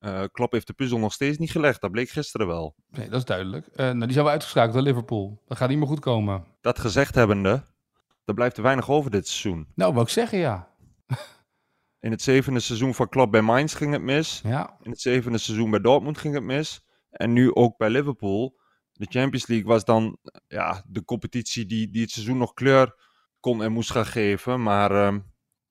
eh, 0.00 0.24
Klopp 0.32 0.52
heeft 0.52 0.66
de 0.66 0.72
puzzel 0.72 0.98
nog 0.98 1.12
steeds 1.12 1.38
niet 1.38 1.50
gelegd. 1.50 1.80
Dat 1.80 1.90
bleek 1.90 2.08
gisteren 2.08 2.46
wel. 2.46 2.74
Nee, 2.90 3.08
dat 3.08 3.18
is 3.18 3.24
duidelijk. 3.24 3.66
Eh, 3.66 3.86
nou, 3.86 3.98
die 3.98 4.12
zijn 4.12 4.24
we 4.24 4.30
uitgeschakeld 4.30 4.74
door 4.74 4.82
Liverpool. 4.82 5.42
Dat 5.46 5.56
gaat 5.56 5.68
niet 5.68 5.78
meer 5.78 5.86
goed 5.86 6.00
komen. 6.00 6.44
Dat 6.60 6.78
gezegd 6.78 7.14
hebbende, 7.14 7.62
er 8.24 8.34
blijft 8.34 8.56
er 8.56 8.62
weinig 8.62 8.90
over 8.90 9.10
dit 9.10 9.28
seizoen. 9.28 9.66
Nou, 9.74 9.92
wou 9.92 10.04
ik 10.04 10.12
zeggen, 10.12 10.38
ja. 10.38 10.68
In 12.00 12.10
het 12.10 12.22
zevende 12.22 12.60
seizoen 12.60 12.94
van 12.94 13.08
Klopp 13.08 13.32
bij 13.32 13.42
Mainz 13.42 13.76
ging 13.76 13.92
het 13.92 14.02
mis. 14.02 14.40
Ja, 14.44 14.76
In 14.82 14.90
het 14.90 15.00
zevende 15.00 15.38
seizoen 15.38 15.70
bij 15.70 15.80
Dortmund 15.80 16.18
ging 16.18 16.34
het 16.34 16.44
mis. 16.44 16.84
En 17.10 17.32
nu 17.32 17.54
ook 17.54 17.76
bij 17.76 17.90
Liverpool. 17.90 18.58
De 18.92 19.06
Champions 19.08 19.46
League 19.46 19.66
was 19.66 19.84
dan 19.84 20.18
ja, 20.46 20.84
de 20.86 21.04
competitie 21.04 21.66
die, 21.66 21.90
die 21.90 22.02
het 22.02 22.10
seizoen 22.10 22.38
nog 22.38 22.54
kleur 22.54 22.94
kon 23.40 23.62
en 23.62 23.72
moest 23.72 23.90
gaan 23.90 24.06
geven. 24.06 24.62
Maar 24.62 24.90
ehm, 24.90 25.18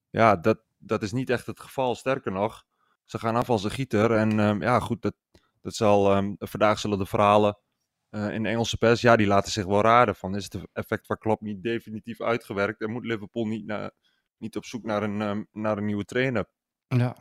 ja, 0.10 0.36
dat, 0.36 0.60
dat 0.78 1.02
is 1.02 1.12
niet 1.12 1.30
echt 1.30 1.46
het 1.46 1.60
geval. 1.60 1.96
Sterker 1.96 2.32
nog, 2.32 2.66
ze 3.10 3.20
gaan 3.20 3.36
af 3.36 3.50
als 3.50 3.64
een 3.64 3.72
gieter. 3.72 4.12
En 4.12 4.40
ehm, 4.40 4.62
ja, 4.62 4.80
goed, 4.80 5.02
dat, 5.02 5.16
dat 5.62 5.76
zal, 5.76 6.12
ehm, 6.12 6.34
vandaag 6.38 6.80
zullen 6.80 6.98
de 6.98 7.06
verhalen 7.06 7.58
eh, 8.10 8.34
in 8.34 8.44
de 8.44 8.50
Engelse 8.50 8.78
pers, 8.78 9.02
ja, 9.02 9.16
die 9.16 9.28
laten 9.28 9.52
zich 9.52 9.66
wel 9.66 9.82
raden. 9.82 10.16
Van, 10.16 10.36
is 10.36 10.44
het 10.44 10.58
effect 10.74 11.06
van 11.06 11.18
Klopp 11.18 11.42
niet 11.42 11.64
definitief 11.64 12.22
uitgewerkt? 12.22 12.82
En 12.82 12.92
moet 12.92 13.06
Liverpool 13.06 13.46
niet, 13.46 13.66
naar, 13.66 13.92
niet 14.38 14.56
op 14.56 14.66
zoek 14.66 14.84
naar 14.84 15.04
een, 15.04 15.22
ehm, 15.22 15.44
naar 15.52 15.78
een 15.78 15.86
nieuwe 15.86 16.06
trainer? 16.06 16.46
ja. 16.88 17.16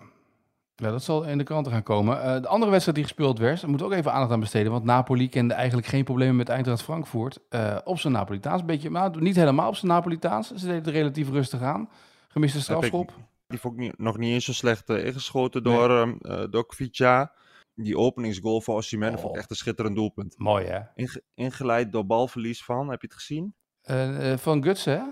Ja, 0.74 0.90
dat 0.90 1.02
zal 1.02 1.24
in 1.24 1.38
de 1.38 1.44
kranten 1.44 1.72
gaan 1.72 1.82
komen. 1.82 2.22
Eh, 2.22 2.40
de 2.40 2.48
andere 2.48 2.70
wedstrijd 2.70 2.96
die 2.96 3.06
gespeeld 3.06 3.38
werd, 3.38 3.60
daar 3.60 3.70
moeten 3.70 3.88
we 3.88 3.92
ook 3.92 3.98
even 3.98 4.12
aandacht 4.12 4.32
aan 4.32 4.40
besteden. 4.40 4.72
Want 4.72 4.84
Napoli 4.84 5.28
kende 5.28 5.54
eigenlijk 5.54 5.86
geen 5.86 6.04
problemen 6.04 6.36
met 6.36 6.48
Eintracht 6.48 6.82
Frankfurt. 6.82 7.38
eh, 7.48 7.78
op 7.84 7.98
zijn 7.98 8.12
Napolitaans. 8.12 8.64
Beetje, 8.64 8.90
maar 8.90 9.20
niet 9.20 9.36
helemaal 9.36 9.68
op 9.68 9.76
zijn 9.76 9.92
Napolitaans. 9.92 10.48
Ze 10.48 10.66
deden 10.66 10.74
het 10.74 10.86
relatief 10.86 11.30
rustig 11.30 11.62
aan. 11.62 11.88
Gemiste 12.28 12.60
strafschop. 12.60 13.12
Die 13.48 13.58
vond 13.60 13.80
ik 13.80 13.98
nog 13.98 14.18
niet 14.18 14.32
eens 14.32 14.44
zo 14.44 14.52
slecht 14.52 14.90
eh, 14.90 15.04
ingeschoten 15.06 15.62
Nee. 15.62 15.74
door, 15.74 16.16
door 16.50 16.66
Kvicha. 16.66 17.32
Die 17.74 17.98
openingsgoal 17.98 18.60
voor 18.60 18.74
Osimhen 18.76 19.12
vond 19.12 19.24
Oh. 19.24 19.30
ik 19.30 19.36
echt 19.36 19.50
een 19.50 19.56
schitterend 19.56 19.96
doelpunt. 19.96 20.34
Mooi, 20.38 20.66
hè? 20.66 20.78
Inge- 20.94 21.22
ingeleid 21.34 21.92
door 21.92 22.06
balverlies 22.06 22.64
van, 22.64 22.88
heb 22.90 23.00
je 23.00 23.06
het 23.06 23.16
gezien? 23.16 23.54
Eh, 23.82 24.36
van 24.36 24.62
Gutsen, 24.62 24.92
hè? 24.92 25.02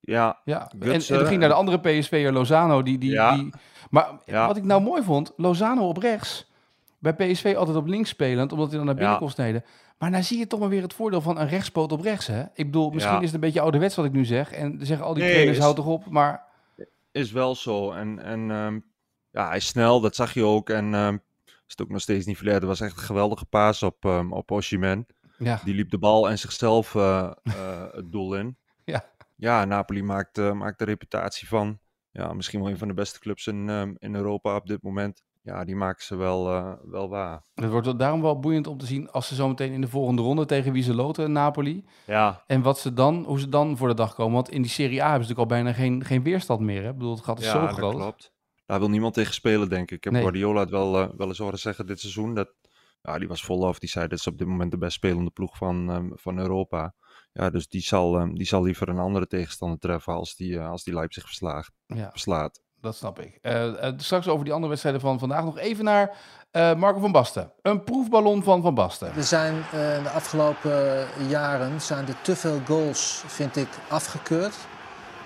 Ja, 0.00 0.40
Ja, 0.44 0.70
en, 0.78 0.90
en 0.92 1.00
ging 1.26 1.40
naar 1.40 1.48
de 1.48 1.54
andere 1.54 1.78
PSV'er 1.80 2.32
Lozano. 2.32 2.82
Die, 2.82 2.98
die, 2.98 3.10
Ja. 3.10 3.34
die, 3.36 3.52
maar 3.90 4.08
Ja. 4.24 4.46
wat 4.46 4.56
ik 4.56 4.64
nou 4.64 4.82
mooi 4.82 5.02
vond, 5.02 5.32
Lozano 5.36 5.88
op 5.88 5.96
rechts. 5.96 6.52
Bij 6.98 7.14
PSV 7.14 7.54
altijd 7.56 7.76
op 7.76 7.86
links 7.86 8.08
spelend, 8.08 8.52
omdat 8.52 8.68
hij 8.68 8.76
dan 8.76 8.86
naar 8.86 8.94
binnen 8.94 9.12
Ja. 9.12 9.18
kon 9.18 9.30
snijden. 9.30 9.64
Maar 9.98 10.10
nou 10.10 10.22
zie 10.22 10.38
je 10.38 10.46
toch 10.46 10.60
maar 10.60 10.68
weer 10.68 10.82
het 10.82 10.94
voordeel 10.94 11.20
van 11.20 11.38
een 11.38 11.48
rechtspoot 11.48 11.92
op 11.92 12.00
rechts, 12.00 12.26
hè? 12.26 12.42
Ik 12.42 12.64
bedoel, 12.66 12.90
misschien 12.90 13.14
Ja. 13.14 13.20
is 13.20 13.24
het 13.26 13.34
een 13.34 13.40
beetje 13.40 13.60
ouderwets 13.60 13.94
wat 13.96 14.04
ik 14.04 14.12
nu 14.12 14.24
zeg. 14.24 14.52
En 14.52 14.78
zeggen 14.86 15.06
al 15.06 15.14
die 15.14 15.22
Nee, 15.22 15.32
trainers, 15.32 15.58
is- 15.58 15.62
houd 15.64 15.76
toch 15.76 15.86
op. 15.86 16.06
Maar 16.10 16.52
is 17.14 17.32
wel 17.32 17.54
zo. 17.54 17.92
En, 17.92 18.18
en 18.18 18.50
ehm, 18.50 18.80
ja, 19.30 19.46
hij 19.48 19.56
is 19.56 19.66
snel, 19.66 20.00
dat 20.00 20.16
zag 20.16 20.34
je 20.34 20.44
ook. 20.44 20.70
En 20.70 20.94
ehm, 20.94 21.14
is 21.44 21.52
het 21.66 21.82
ook 21.82 21.88
nog 21.88 22.00
steeds 22.00 22.26
niet 22.26 22.36
verleerd. 22.36 22.56
Het 22.58 22.66
was 22.66 22.80
echt 22.80 22.96
een 22.96 23.02
geweldige 23.02 23.44
paas 23.44 23.82
op, 23.82 24.04
ehm 24.04 24.32
op 24.32 24.50
Osimhen. 24.50 25.06
ja, 25.38 25.60
Die 25.64 25.74
liep 25.74 25.90
de 25.90 25.98
bal 25.98 26.28
en 26.28 26.38
zichzelf 26.38 26.94
eh, 26.94 27.30
eh, 27.42 27.92
het 27.92 28.12
doel 28.12 28.34
in. 28.36 28.56
Ja. 28.84 29.12
Ja, 29.36 29.64
Napoli 29.64 30.02
maakt, 30.02 30.38
eh, 30.38 30.52
maakt 30.52 30.78
de 30.78 30.84
reputatie 30.84 31.48
van 31.48 31.78
ja, 32.10 32.32
misschien 32.32 32.60
wel 32.60 32.70
een 32.70 32.78
van 32.78 32.88
de 32.88 32.94
beste 32.94 33.18
clubs 33.18 33.46
in, 33.46 33.68
in 33.98 34.14
Europa 34.14 34.56
op 34.56 34.66
dit 34.66 34.82
moment. 34.82 35.22
Ja, 35.44 35.64
die 35.64 35.76
maken 35.76 36.04
ze 36.04 36.16
wel, 36.16 36.50
eh, 36.50 36.72
wel 36.84 37.08
waar. 37.08 37.42
het 37.54 37.70
wordt 37.70 37.98
daarom 37.98 38.22
wel 38.22 38.38
boeiend 38.40 38.66
om 38.66 38.78
te 38.78 38.86
zien 38.86 39.10
als 39.10 39.26
ze 39.28 39.34
zo 39.34 39.48
meteen 39.48 39.72
in 39.72 39.80
de 39.80 39.88
volgende 39.88 40.22
ronde 40.22 40.44
tegen 40.44 40.72
wie 40.72 40.82
ze 40.82 40.94
loten, 40.94 41.32
Napoli. 41.32 41.84
Ja, 42.06 42.42
En 42.46 42.62
wat 42.62 42.78
ze 42.78 42.92
dan, 42.92 43.24
hoe 43.24 43.38
ze 43.40 43.48
dan 43.48 43.76
voor 43.76 43.88
de 43.88 43.94
dag 43.94 44.14
komen. 44.14 44.34
Want 44.34 44.50
in 44.50 44.62
die 44.62 44.70
Serie 44.70 45.02
A 45.02 45.08
hebben 45.10 45.26
ze 45.26 45.30
natuurlijk 45.34 45.50
al 45.50 45.62
bijna 45.62 45.72
geen, 45.78 46.04
geen 46.04 46.22
weerstand 46.22 46.60
meer. 46.60 46.82
Hè? 46.82 46.88
Ik 46.88 46.94
bedoel, 46.98 47.14
het 47.14 47.24
gat 47.24 47.38
is 47.38 47.44
ja 47.44 47.52
zo 47.52 47.66
groot. 47.74 47.94
klopt. 47.94 48.32
Daar 48.66 48.78
wil 48.78 48.88
niemand 48.90 49.14
tegen 49.14 49.34
spelen, 49.34 49.68
denk 49.68 49.90
ik. 49.90 49.96
Ik 49.96 50.04
heb 50.04 50.12
Nee. 50.12 50.22
Guardiola 50.22 50.60
het 50.60 50.70
wel, 50.70 51.00
eh, 51.00 51.08
wel 51.16 51.28
eens 51.28 51.38
horen 51.38 51.58
zeggen 51.58 51.86
dit 51.86 52.00
seizoen. 52.00 52.34
Dat, 52.34 52.52
ja, 53.02 53.18
die 53.18 53.28
was 53.28 53.44
vol 53.44 53.66
af. 53.66 53.78
Die 53.78 53.88
zei 53.88 54.08
dat 54.08 54.18
is 54.18 54.26
op 54.26 54.38
dit 54.38 54.46
moment 54.46 54.70
de 54.70 54.78
best 54.78 54.92
spelende 54.94 55.30
ploeg 55.30 55.56
van, 55.56 55.90
ehm, 55.90 56.08
van 56.12 56.38
Europa. 56.38 56.94
Ja, 57.32 57.50
dus 57.50 57.68
die 57.68 57.80
zal, 57.80 58.16
ehm, 58.18 58.34
die 58.34 58.46
zal 58.46 58.62
liever 58.62 58.88
een 58.88 58.98
andere 58.98 59.26
tegenstander 59.26 59.78
treffen 59.78 60.12
als 60.12 60.36
die, 60.36 60.58
eh, 60.58 60.70
als 60.70 60.84
die 60.84 60.94
Leipzig 60.94 61.24
verslaagt, 61.24 61.72
Ja. 61.86 62.10
verslaat. 62.10 62.62
Dat 62.84 62.96
snap 62.96 63.20
ik. 63.20 63.38
Eh, 63.42 63.86
eh, 63.86 63.94
straks 63.96 64.28
over 64.28 64.44
die 64.44 64.52
andere 64.52 64.68
wedstrijden 64.68 65.00
van 65.00 65.18
vandaag 65.18 65.44
nog 65.44 65.58
even 65.58 65.84
naar 65.84 66.10
eh, 66.50 66.74
Marco 66.74 67.00
van 67.00 67.12
Basten. 67.12 67.50
Een 67.62 67.84
proefballon 67.84 68.42
van 68.42 68.62
Van 68.62 68.74
Basten. 68.74 69.16
Er 69.16 69.22
zijn 69.22 69.54
de 70.02 70.10
afgelopen 70.14 71.06
jaren 71.28 71.80
zijn 71.80 72.06
er 72.06 72.16
te 72.22 72.36
veel 72.36 72.60
goals, 72.66 73.22
vind 73.26 73.56
ik, 73.56 73.68
afgekeurd. 73.88 74.54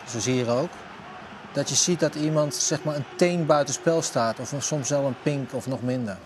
Zo 0.06 0.18
zie 0.18 0.34
je 0.34 0.42
hier 0.42 0.52
ook. 0.52 0.68
Dat 1.52 1.68
je 1.68 1.74
ziet 1.74 2.00
dat 2.00 2.14
iemand 2.14 2.54
zeg 2.54 2.84
maar, 2.84 2.96
een 2.96 3.04
teen 3.16 3.46
buitenspel 3.46 4.02
staat. 4.02 4.40
Of 4.40 4.54
soms 4.58 4.88
wel 4.88 5.04
een 5.04 5.22
pink 5.22 5.52
of 5.52 5.66
nog 5.66 5.82
minder. 5.82 6.16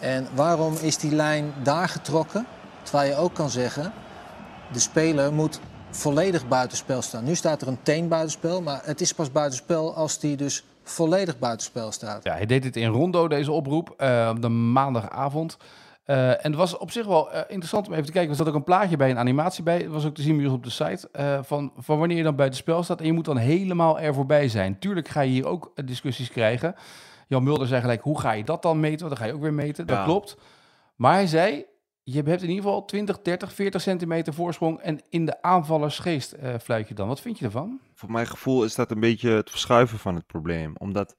En 0.00 0.28
waarom 0.34 0.74
is 0.80 0.98
die 0.98 1.14
lijn 1.14 1.52
daar 1.62 1.88
getrokken? 1.88 2.46
Terwijl 2.82 3.10
je 3.10 3.16
ook 3.16 3.34
kan 3.34 3.50
zeggen, 3.50 3.92
de 4.72 4.78
speler 4.78 5.32
moet 5.32 5.60
volledig 5.92 6.48
buitenspel 6.48 7.02
staan. 7.02 7.24
Nu 7.24 7.34
staat 7.34 7.62
er 7.62 7.68
een 7.68 7.82
teen 7.82 8.08
buitenspel, 8.08 8.62
maar 8.62 8.80
het 8.84 9.00
is 9.00 9.12
pas 9.14 9.32
buitenspel 9.32 9.94
als 9.94 10.18
die 10.18 10.36
dus 10.36 10.64
volledig 10.82 11.38
buitenspel 11.38 11.92
staat. 11.92 12.24
Ja, 12.24 12.32
hij 12.32 12.46
deed 12.46 12.62
dit 12.62 12.76
in 12.76 12.88
Rondo, 12.88 13.28
deze 13.28 13.52
oproep, 13.52 13.94
eh, 13.96 14.28
op 14.34 14.42
de 14.42 14.48
maandagavond. 14.48 15.56
Eh, 16.04 16.28
en 16.30 16.36
het 16.42 16.54
was 16.54 16.76
op 16.78 16.90
zich 16.90 17.06
wel 17.06 17.32
eh, 17.32 17.40
interessant 17.48 17.86
om 17.86 17.92
even 17.92 18.04
te 18.06 18.12
kijken. 18.12 18.30
Er 18.30 18.36
zat 18.36 18.48
ook 18.48 18.54
een 18.54 18.64
plaatje 18.64 18.96
bij, 18.96 19.10
een 19.10 19.18
animatie 19.18 19.62
bij. 19.62 19.76
Het 19.78 19.90
was 19.90 20.04
ook 20.06 20.14
te 20.14 20.22
zien 20.22 20.36
bij 20.36 20.44
ons 20.46 20.54
op 20.54 20.64
de 20.64 20.70
site. 20.70 21.08
eh, 21.12 21.38
van, 21.42 21.72
van 21.76 21.98
wanneer 21.98 22.16
je 22.16 22.22
dan 22.22 22.36
buiten 22.36 22.58
spel 22.58 22.82
staat. 22.82 23.00
En 23.00 23.06
je 23.06 23.12
moet 23.12 23.24
dan 23.24 23.36
helemaal 23.36 24.00
er 24.00 24.14
voorbij 24.14 24.48
zijn. 24.48 24.78
Tuurlijk 24.78 25.08
ga 25.08 25.20
je 25.20 25.30
hier 25.30 25.46
ook 25.46 25.72
discussies 25.84 26.28
krijgen. 26.30 26.74
Jan 27.28 27.42
Mulder 27.42 27.66
zei 27.66 27.80
gelijk, 27.80 28.02
hoe 28.02 28.20
ga 28.20 28.32
je 28.32 28.44
dat 28.44 28.62
dan 28.62 28.80
meten? 28.80 28.98
Want 29.06 29.10
dan 29.10 29.18
ga 29.18 29.24
je 29.26 29.34
ook 29.34 29.42
weer 29.42 29.54
meten. 29.54 29.86
Dat 29.86 29.96
Ja. 29.96 30.04
klopt. 30.04 30.36
Maar 30.96 31.12
hij 31.12 31.26
zei, 31.26 31.64
je 32.04 32.22
hebt 32.22 32.42
in 32.42 32.48
ieder 32.48 32.64
geval 32.64 32.84
20, 32.84 33.22
30, 33.22 33.52
40 33.52 33.80
centimeter 33.80 34.34
voorsprong. 34.34 34.78
En 34.80 35.00
in 35.08 35.26
de 35.26 35.42
aanvallersgeest 35.42 36.32
eh 36.32 36.54
fluit 36.58 36.88
je 36.88 36.94
dan. 36.94 37.08
Wat 37.08 37.20
vind 37.20 37.38
je 37.38 37.44
ervan? 37.44 37.80
Voor 37.94 38.10
mijn 38.10 38.26
gevoel 38.26 38.64
is 38.64 38.74
dat 38.74 38.90
een 38.90 39.00
beetje 39.00 39.30
het 39.30 39.50
verschuiven 39.50 39.98
van 39.98 40.14
het 40.14 40.26
probleem. 40.26 40.72
Omdat 40.78 41.16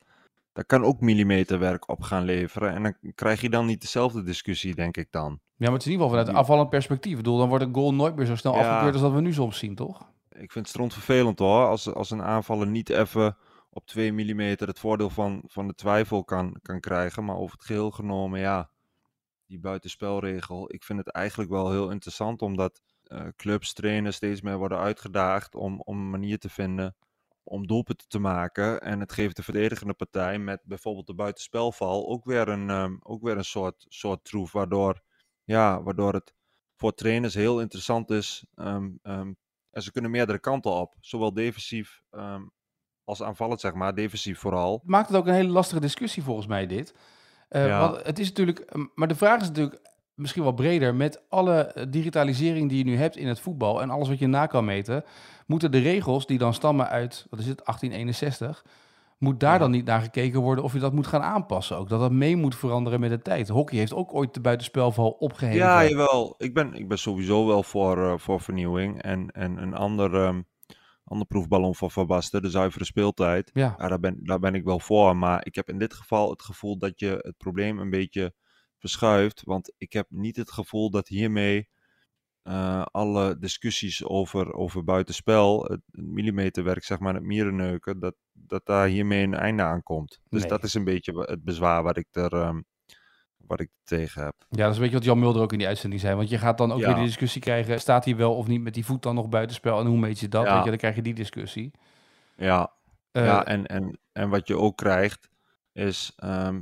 daar 0.54 0.66
kan 0.66 0.84
ook 0.84 1.00
millimeterwerk 1.00 1.90
op 1.90 2.02
gaan 2.02 2.24
leveren. 2.24 2.74
En 2.74 2.84
dan 2.84 2.96
krijg 3.16 3.42
je 3.42 3.50
dan 3.50 3.66
niet 3.66 3.82
dezelfde 3.82 4.24
discussie, 4.24 4.76
denk 4.76 4.98
ik 4.98 5.08
dan. 5.12 5.40
Ja, 5.56 5.70
maar 5.70 5.72
het 5.72 5.82
is 5.82 5.86
in 5.86 5.92
ieder 5.92 6.06
geval 6.06 6.10
vanuit 6.10 6.28
een 6.28 6.42
afvallend 6.42 6.70
perspectief. 6.70 7.12
Ik 7.12 7.18
bedoel, 7.18 7.38
dan 7.38 7.50
wordt 7.50 7.64
een 7.64 7.74
goal 7.74 7.94
nooit 7.94 8.16
meer 8.16 8.26
zo 8.26 8.36
snel 8.36 8.54
Ja. 8.54 8.60
afgekeurd 8.60 8.94
als 8.94 9.02
dat 9.02 9.12
we 9.14 9.22
nu 9.22 9.34
soms 9.34 9.58
zien, 9.58 9.76
toch? 9.76 10.00
Ik 10.30 10.52
vind 10.52 10.54
het 10.54 10.68
strontvervelend 10.68 11.40
hoor, 11.40 11.68
als, 11.68 11.94
als 11.94 12.12
een 12.12 12.24
aanvaller 12.24 12.68
niet 12.68 12.90
even 12.90 13.38
op 13.70 13.86
2 13.86 14.12
mm 14.12 14.40
het 14.40 14.80
voordeel 14.80 15.10
van, 15.10 15.44
van 15.46 15.68
de 15.68 15.74
twijfel 15.74 16.24
kan, 16.24 16.58
kan 16.62 16.80
krijgen. 16.80 17.26
Maar 17.26 17.38
over 17.38 17.56
het 17.58 17.66
geheel 17.66 17.92
genomen, 17.92 18.40
ja, 18.40 18.70
die 19.54 19.62
buitenspelregel. 19.62 20.74
Ik 20.74 20.84
vind 20.84 21.00
het 21.00 21.08
eigenlijk 21.12 21.50
wel 21.50 21.72
heel 21.72 21.90
interessant, 21.92 22.42
omdat 22.42 22.82
eh, 23.04 23.28
clubs, 23.36 23.74
trainers 23.74 24.16
steeds 24.16 24.42
meer 24.42 24.58
worden 24.58 24.78
uitgedaagd 24.78 25.56
om, 25.56 25.82
om 25.82 25.98
een 25.98 26.10
manier 26.10 26.40
te 26.40 26.50
vinden 26.50 26.96
om 27.44 27.68
doelpunten 27.68 28.08
te 28.08 28.20
maken. 28.20 28.82
En 28.82 29.00
het 29.00 29.12
geeft 29.12 29.36
de 29.36 29.44
verdedigende 29.44 29.94
partij 29.94 30.40
met 30.40 30.62
bijvoorbeeld 30.64 31.08
de 31.08 31.14
buitenspelval 31.14 32.08
ook 32.08 32.26
weer 32.26 32.48
een, 32.48 32.70
ehm, 32.70 32.96
ook 33.00 33.24
weer 33.24 33.38
een 33.38 33.46
soort, 33.46 33.86
soort 33.90 34.24
troef, 34.24 34.52
waardoor 34.52 35.02
ja, 35.44 35.84
waardoor 35.84 36.14
het 36.14 36.34
voor 36.76 36.94
trainers 36.94 37.34
heel 37.34 37.62
interessant 37.62 38.10
is. 38.10 38.46
ehm, 38.56 38.90
ehm, 39.02 39.34
en 39.72 39.82
ze 39.82 39.92
kunnen 39.92 40.12
meerdere 40.12 40.40
kanten 40.40 40.72
op. 40.72 40.96
Zowel 41.00 41.34
defensief 41.34 42.02
als 43.04 43.24
aanvallend, 43.24 43.60
zeg 43.60 43.74
maar. 43.74 43.96
Defensief 43.96 44.40
vooral. 44.40 44.82
Maakt 44.86 45.08
het 45.08 45.18
ook 45.18 45.28
een 45.28 45.34
hele 45.34 45.50
lastige 45.50 45.82
discussie 45.82 46.24
volgens 46.24 46.48
mij, 46.48 46.68
dit. 46.68 46.94
Eh, 47.54 47.68
Ja. 47.68 47.80
want 47.80 48.06
het 48.06 48.20
is 48.20 48.28
natuurlijk, 48.28 48.60
eh, 48.60 48.82
maar 48.96 49.08
de 49.08 49.16
vraag 49.16 49.42
is 49.42 49.48
natuurlijk 49.48 49.82
misschien 50.14 50.44
wel 50.44 50.52
breder. 50.54 50.96
Met 50.96 51.22
alle 51.30 51.88
digitalisering 51.90 52.70
die 52.70 52.78
je 52.78 52.84
nu 52.84 52.98
hebt 52.98 53.18
in 53.18 53.28
het 53.28 53.40
voetbal 53.40 53.82
en 53.82 53.90
alles 53.90 54.08
wat 54.08 54.20
je 54.20 54.28
na 54.28 54.46
kan 54.46 54.66
meten, 54.66 55.04
moeten 55.48 55.72
de 55.72 55.80
regels 55.80 56.26
die 56.26 56.38
dan 56.38 56.54
stammen 56.54 56.90
uit, 56.90 57.26
wat 57.30 57.40
is 57.40 57.48
het, 57.48 57.62
1861, 57.66 58.66
moet 59.18 59.40
daar 59.40 59.54
Ja. 59.54 59.58
dan 59.60 59.72
niet 59.72 59.86
naar 59.86 60.02
gekeken 60.02 60.40
worden 60.42 60.64
of 60.64 60.74
je 60.74 60.80
dat 60.80 60.94
moet 60.94 61.08
gaan 61.08 61.22
aanpassen 61.22 61.78
ook. 61.78 61.90
Dat 61.90 62.00
dat 62.00 62.12
mee 62.12 62.36
moet 62.36 62.56
veranderen 62.56 63.00
met 63.00 63.10
de 63.10 63.22
tijd. 63.22 63.48
Hockey 63.50 63.78
heeft 63.78 63.94
ook 63.94 64.14
ooit 64.14 64.34
de 64.34 64.40
buitenspelval 64.42 65.10
opgeheven. 65.10 65.58
Ja, 65.60 65.86
jawel. 65.86 66.36
Ik 66.38 66.54
ben, 66.54 66.74
ik 66.74 66.88
ben 66.88 66.98
sowieso 67.00 67.48
wel 67.48 67.64
voor, 67.64 68.06
eh, 68.06 68.14
voor 68.18 68.42
vernieuwing. 68.42 69.02
En, 69.02 69.32
en 69.32 69.58
een 69.62 69.74
ander, 69.76 70.16
ehm, 70.24 70.42
ander 71.14 71.28
proefballon 71.28 71.76
van 71.76 71.92
Van 71.92 72.08
Basten, 72.08 72.42
de 72.42 72.50
zuivere 72.50 72.86
speeltijd. 72.86 73.52
ja. 73.54 73.76
Ja, 73.78 73.88
daar 73.88 74.00
ben, 74.00 74.20
daar 74.24 74.40
ben 74.40 74.56
ik 74.56 74.64
wel 74.64 74.80
voor. 74.80 75.18
Maar 75.18 75.46
ik 75.46 75.56
heb 75.56 75.70
in 75.70 75.78
dit 75.78 75.94
geval 75.94 76.30
het 76.30 76.42
gevoel 76.42 76.78
dat 76.78 77.00
je 77.00 77.08
het 77.22 77.38
probleem 77.38 77.80
een 77.80 77.90
beetje 77.90 78.34
verschuift. 78.78 79.42
Want 79.44 79.74
ik 79.78 79.94
heb 79.94 80.06
niet 80.10 80.36
het 80.36 80.52
gevoel 80.52 80.90
dat 80.90 81.08
hiermee 81.08 81.70
eh, 82.42 82.82
alle 82.92 83.38
discussies 83.38 84.04
over, 84.04 84.54
over 84.54 84.84
buitenspel, 84.84 85.64
het 85.64 85.82
millimeterwerk, 85.92 86.84
zeg 86.84 87.00
maar, 87.00 87.14
het 87.14 87.24
mierenneuken, 87.24 88.00
dat, 88.00 88.16
dat 88.32 88.66
daar 88.66 88.88
hiermee 88.88 89.24
een 89.24 89.34
einde 89.34 89.64
aan 89.64 89.84
komt. 89.84 90.20
Dus 90.30 90.40
Nee. 90.40 90.50
dat 90.50 90.64
is 90.64 90.74
een 90.74 90.84
beetje 90.84 91.22
het 91.22 91.44
bezwaar 91.44 91.84
wat 91.84 91.98
ik 91.98 92.08
er 92.12 92.34
ehm, 92.34 92.62
wat 93.48 93.60
ik 93.60 93.70
tegen 93.84 94.24
heb. 94.24 94.34
Ja, 94.50 94.58
dat 94.58 94.70
is 94.70 94.76
een 94.76 94.82
beetje 94.82 94.98
wat 94.98 95.06
Jan 95.06 95.20
Mulder 95.20 95.42
ook 95.42 95.52
in 95.52 95.58
die 95.58 95.68
uitzending 95.68 96.02
zei. 96.02 96.16
Want 96.16 96.30
je 96.30 96.38
gaat 96.38 96.58
dan 96.58 96.72
ook 96.72 96.80
Ja. 96.80 96.86
weer 96.86 96.96
die 96.96 97.06
discussie 97.06 97.42
krijgen. 97.42 97.80
Staat 97.80 98.06
hij 98.06 98.16
wel 98.16 98.36
of 98.36 98.48
niet 98.48 98.62
met 98.62 98.74
die 98.74 98.86
voet 98.86 99.04
dan 99.04 99.16
nog 99.16 99.30
buitenspel? 99.30 99.80
En 99.80 99.86
hoe 99.86 99.98
meet 99.98 100.20
je 100.20 100.28
dat? 100.28 100.46
Ja. 100.46 100.54
Weet 100.56 100.64
je, 100.64 100.70
dan 100.70 100.78
krijg 100.80 100.96
je 100.96 101.02
die 101.02 101.14
discussie. 101.14 101.72
Ja, 102.38 102.72
Eh, 103.12 103.26
ja 103.26 103.46
en, 103.46 103.66
en, 103.66 104.00
en 104.12 104.30
wat 104.30 104.48
je 104.48 104.58
ook 104.58 104.78
krijgt 104.78 105.30
is. 105.74 106.14
ehm, 106.16 106.62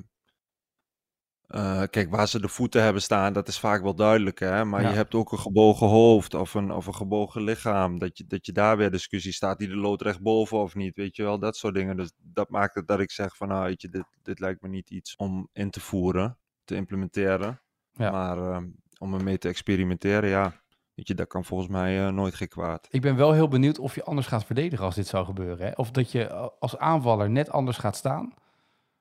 eh, 1.48 1.84
kijk, 1.90 2.10
waar 2.10 2.28
ze 2.28 2.40
de 2.42 2.48
voeten 2.48 2.84
hebben 2.84 3.02
staan, 3.02 3.34
dat 3.34 3.48
is 3.48 3.60
vaak 3.60 3.82
wel 3.82 3.96
duidelijk. 3.96 4.40
Hè? 4.40 4.66
Maar 4.66 4.82
Ja. 4.82 4.90
je 4.90 4.96
hebt 4.96 5.14
ook 5.16 5.32
een 5.32 5.40
gebogen 5.40 5.88
hoofd 5.88 6.34
of 6.34 6.54
een, 6.54 6.72
of 6.72 6.86
een 6.86 6.96
gebogen 6.96 7.42
lichaam. 7.44 8.00
Dat 8.00 8.18
je, 8.18 8.26
dat 8.28 8.46
je 8.46 8.52
daar 8.52 8.78
weer 8.78 8.92
discussie 8.92 9.32
staat, 9.34 9.58
die 9.60 9.68
de 9.68 9.76
loodrecht 9.76 10.22
boven 10.22 10.58
of 10.58 10.76
niet. 10.76 10.96
Weet 10.96 11.16
je 11.16 11.24
wel, 11.24 11.40
dat 11.40 11.56
soort 11.58 11.74
dingen. 11.76 11.98
Dus 11.98 12.12
dat 12.18 12.50
maakt 12.50 12.76
het 12.76 12.88
dat 12.88 13.00
ik 13.00 13.12
zeg 13.12 13.36
van, 13.36 13.48
nou, 13.48 13.64
weet 13.66 13.82
je, 13.82 13.90
dit, 13.90 14.06
dit 14.22 14.40
lijkt 14.40 14.62
me 14.62 14.68
niet 14.70 14.90
iets 14.90 15.16
om 15.16 15.48
in 15.54 15.70
te 15.70 15.80
voeren, 15.80 16.38
te 16.63 16.75
implementeren. 16.75 17.62
Ja. 17.94 18.12
Maar 18.12 18.38
ehm, 18.38 18.70
om 18.98 19.13
ermee 19.13 19.38
te 19.38 19.48
experimenteren, 19.48 20.30
ja. 20.30 20.60
Weet 20.94 21.08
je, 21.08 21.13
dat 21.15 21.27
kan 21.27 21.46
volgens 21.46 21.70
mij 21.70 22.06
eh, 22.06 22.12
nooit 22.13 22.36
geen 22.36 22.48
kwaad. 22.48 22.88
Ik 22.91 23.01
ben 23.01 23.15
wel 23.15 23.32
heel 23.34 23.48
benieuwd 23.48 23.80
of 23.80 23.96
je 23.96 24.03
anders 24.03 24.27
gaat 24.27 24.46
verdedigen 24.46 24.86
als 24.86 24.96
dit 24.96 25.08
zou 25.08 25.25
gebeuren. 25.25 25.65
Hè? 25.68 25.72
Of 25.75 25.91
dat 25.91 26.12
je 26.12 26.25
eh, 26.27 26.48
als 26.60 26.77
aanvaller 26.77 27.30
net 27.30 27.50
anders 27.50 27.77
gaat 27.77 27.96
staan. 27.96 28.34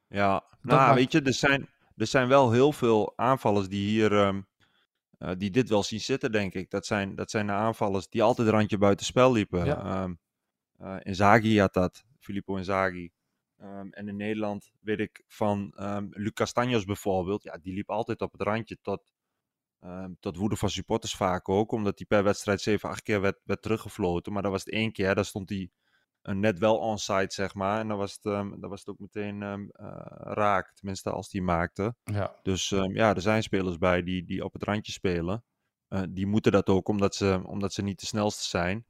Ja, 0.07 0.33
Dat 0.33 0.59
nou 0.61 0.81
maakt- 0.81 0.95
weet 0.95 1.12
je, 1.12 1.23
er 1.23 1.35
zijn, 1.35 1.69
er 1.97 2.07
zijn 2.07 2.29
wel 2.29 2.50
heel 2.52 2.73
veel 2.73 3.12
aanvallers 3.17 3.69
die 3.69 3.88
hier, 3.88 4.12
ehm, 4.19 4.40
eh, 5.19 5.31
die 5.37 5.50
dit 5.50 5.69
wel 5.69 5.83
zien 5.83 6.00
zitten, 6.00 6.33
denk 6.33 6.55
ik. 6.55 6.71
Dat 6.71 6.87
zijn, 6.87 7.14
dat 7.14 7.31
zijn 7.31 7.47
de 7.47 7.52
aanvallers 7.52 8.09
die 8.09 8.23
altijd 8.23 8.49
randje 8.49 8.79
buiten 8.79 9.07
spel 9.07 9.33
liepen. 9.33 9.64
Ja. 9.64 10.09
Eh, 10.79 10.97
Inzaghi 11.02 11.59
had 11.59 11.73
dat, 11.75 12.05
Filippo 12.19 12.57
Inzaghi. 12.57 13.11
Ehm, 13.61 13.88
en 13.90 14.09
in 14.09 14.17
Nederland 14.17 14.71
weet 14.81 14.99
ik 14.99 15.23
van 15.26 15.73
ehm 15.76 16.07
Lucas 16.11 16.52
Tanjos 16.52 16.85
bijvoorbeeld. 16.85 17.43
Ja, 17.43 17.59
die 17.59 17.75
liep 17.75 17.90
altijd 17.90 18.21
op 18.21 18.33
het 18.33 18.43
randje 18.43 18.79
tot, 18.83 19.12
ehm, 19.81 20.12
tot 20.21 20.37
woede 20.37 20.57
van 20.57 20.71
supporters 20.71 21.14
vaak 21.14 21.49
ook. 21.49 21.73
Omdat 21.73 21.99
hij 21.99 22.07
per 22.07 22.25
wedstrijd 22.25 22.61
7, 22.61 22.88
8 22.88 23.02
keer 23.02 23.21
werd, 23.21 23.40
werd 23.45 23.62
teruggefloten. 23.62 24.33
Maar 24.33 24.43
dat 24.43 24.50
was 24.50 24.64
het 24.64 24.75
één 24.75 24.93
keer, 24.93 25.14
daar 25.14 25.25
stond 25.25 25.49
hij 25.49 25.71
eh, 26.23 26.35
net 26.35 26.59
wel 26.59 26.79
onside, 26.79 27.33
zeg 27.33 27.55
maar. 27.55 27.81
En 27.81 27.88
dan 27.88 27.99
was 27.99 28.12
het, 28.12 28.23
dan 28.23 28.69
was 28.69 28.81
het 28.81 28.88
ook 28.88 28.99
meteen 28.99 29.43
ehm, 29.43 29.69
eh, 29.69 29.87
raak, 30.17 30.75
tenminste 30.75 31.11
als 31.11 31.33
hij 31.33 31.40
maakte. 31.40 31.95
Ja. 32.05 32.38
Dus 32.43 32.69
ja, 32.69 33.14
er 33.14 33.21
zijn 33.21 33.43
spelers 33.43 33.79
bij 33.79 34.02
die, 34.02 34.25
die 34.25 34.45
op 34.45 34.52
het 34.52 34.62
randje 34.62 34.93
spelen. 34.93 35.45
Eh, 35.90 36.02
die 36.09 36.26
moeten 36.26 36.52
dat 36.52 36.69
ook 36.69 36.88
omdat 36.88 37.14
ze, 37.14 37.40
omdat 37.45 37.73
ze 37.73 37.83
niet 37.83 38.00
de 38.00 38.07
snelste 38.07 38.43
zijn. 38.43 38.87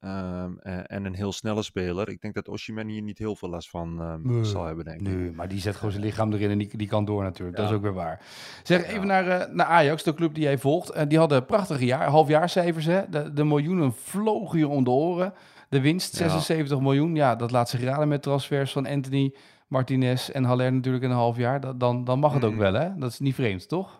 Ehm, 0.00 0.50
en, 0.58 0.86
en 0.86 1.04
een 1.04 1.14
heel 1.14 1.32
snelle 1.32 1.62
speler. 1.62 2.08
Ik 2.08 2.20
denk 2.20 2.34
dat 2.34 2.48
Oshiman 2.48 2.86
hier 2.86 3.02
niet 3.02 3.18
heel 3.18 3.36
veel 3.36 3.48
last 3.48 3.70
van 3.70 4.00
ehm, 4.00 4.20
Nee, 4.22 4.44
zal 4.44 4.64
hebben, 4.64 4.84
denk 4.84 5.00
ik. 5.00 5.06
Nee, 5.06 5.30
maar 5.32 5.48
die 5.48 5.60
zet 5.60 5.76
gewoon 5.76 5.90
zijn 5.90 6.04
lichaam 6.04 6.32
erin 6.32 6.50
en 6.50 6.58
die, 6.58 6.76
die 6.76 6.88
kan 6.88 7.04
door 7.04 7.22
natuurlijk. 7.22 7.56
Dat 7.56 7.68
is 7.68 7.74
ook 7.74 7.82
weer 7.82 7.92
waar. 7.92 8.20
Zeg, 8.62 8.82
even 8.84 9.00
Ja. 9.00 9.04
naar, 9.06 9.28
eh, 9.28 9.54
naar 9.54 9.66
Ajax, 9.66 10.02
de 10.02 10.14
club 10.14 10.34
die 10.34 10.42
jij 10.42 10.58
volgt. 10.58 10.90
Eh, 10.90 11.02
die 11.08 11.18
hadden 11.18 11.44
prachtige 11.46 11.84
jaar, 11.84 12.08
halfjaarcijfers. 12.08 12.84
Hè? 12.86 13.00
De, 13.10 13.32
de 13.32 13.44
miljoenen 13.44 13.92
vlogen 13.92 14.58
je 14.58 14.68
om 14.68 14.84
de 14.84 14.90
oren. 14.90 15.32
De 15.68 15.80
winst, 15.80 16.12
Ja. 16.18 16.28
76 16.28 16.80
miljoen. 16.80 17.14
Ja, 17.14 17.36
dat 17.36 17.50
laat 17.50 17.68
zich 17.68 17.82
raden 17.82 18.08
met 18.08 18.22
transfers 18.22 18.72
van 18.72 18.86
Anthony, 18.86 19.34
Martinez 19.68 20.28
en 20.28 20.44
Haller 20.44 20.72
natuurlijk 20.72 21.04
in 21.04 21.10
een 21.10 21.16
half 21.16 21.36
jaar. 21.36 21.60
Dat, 21.60 21.80
dan, 21.80 22.04
dan 22.04 22.18
mag 22.18 22.32
het 22.34 22.44
ook 22.44 22.50
Mhm. 22.52 22.60
wel, 22.60 22.74
hè? 22.74 22.88
Dat 22.96 23.10
is 23.10 23.18
niet 23.18 23.34
vreemd, 23.34 23.68
toch? 23.68 23.99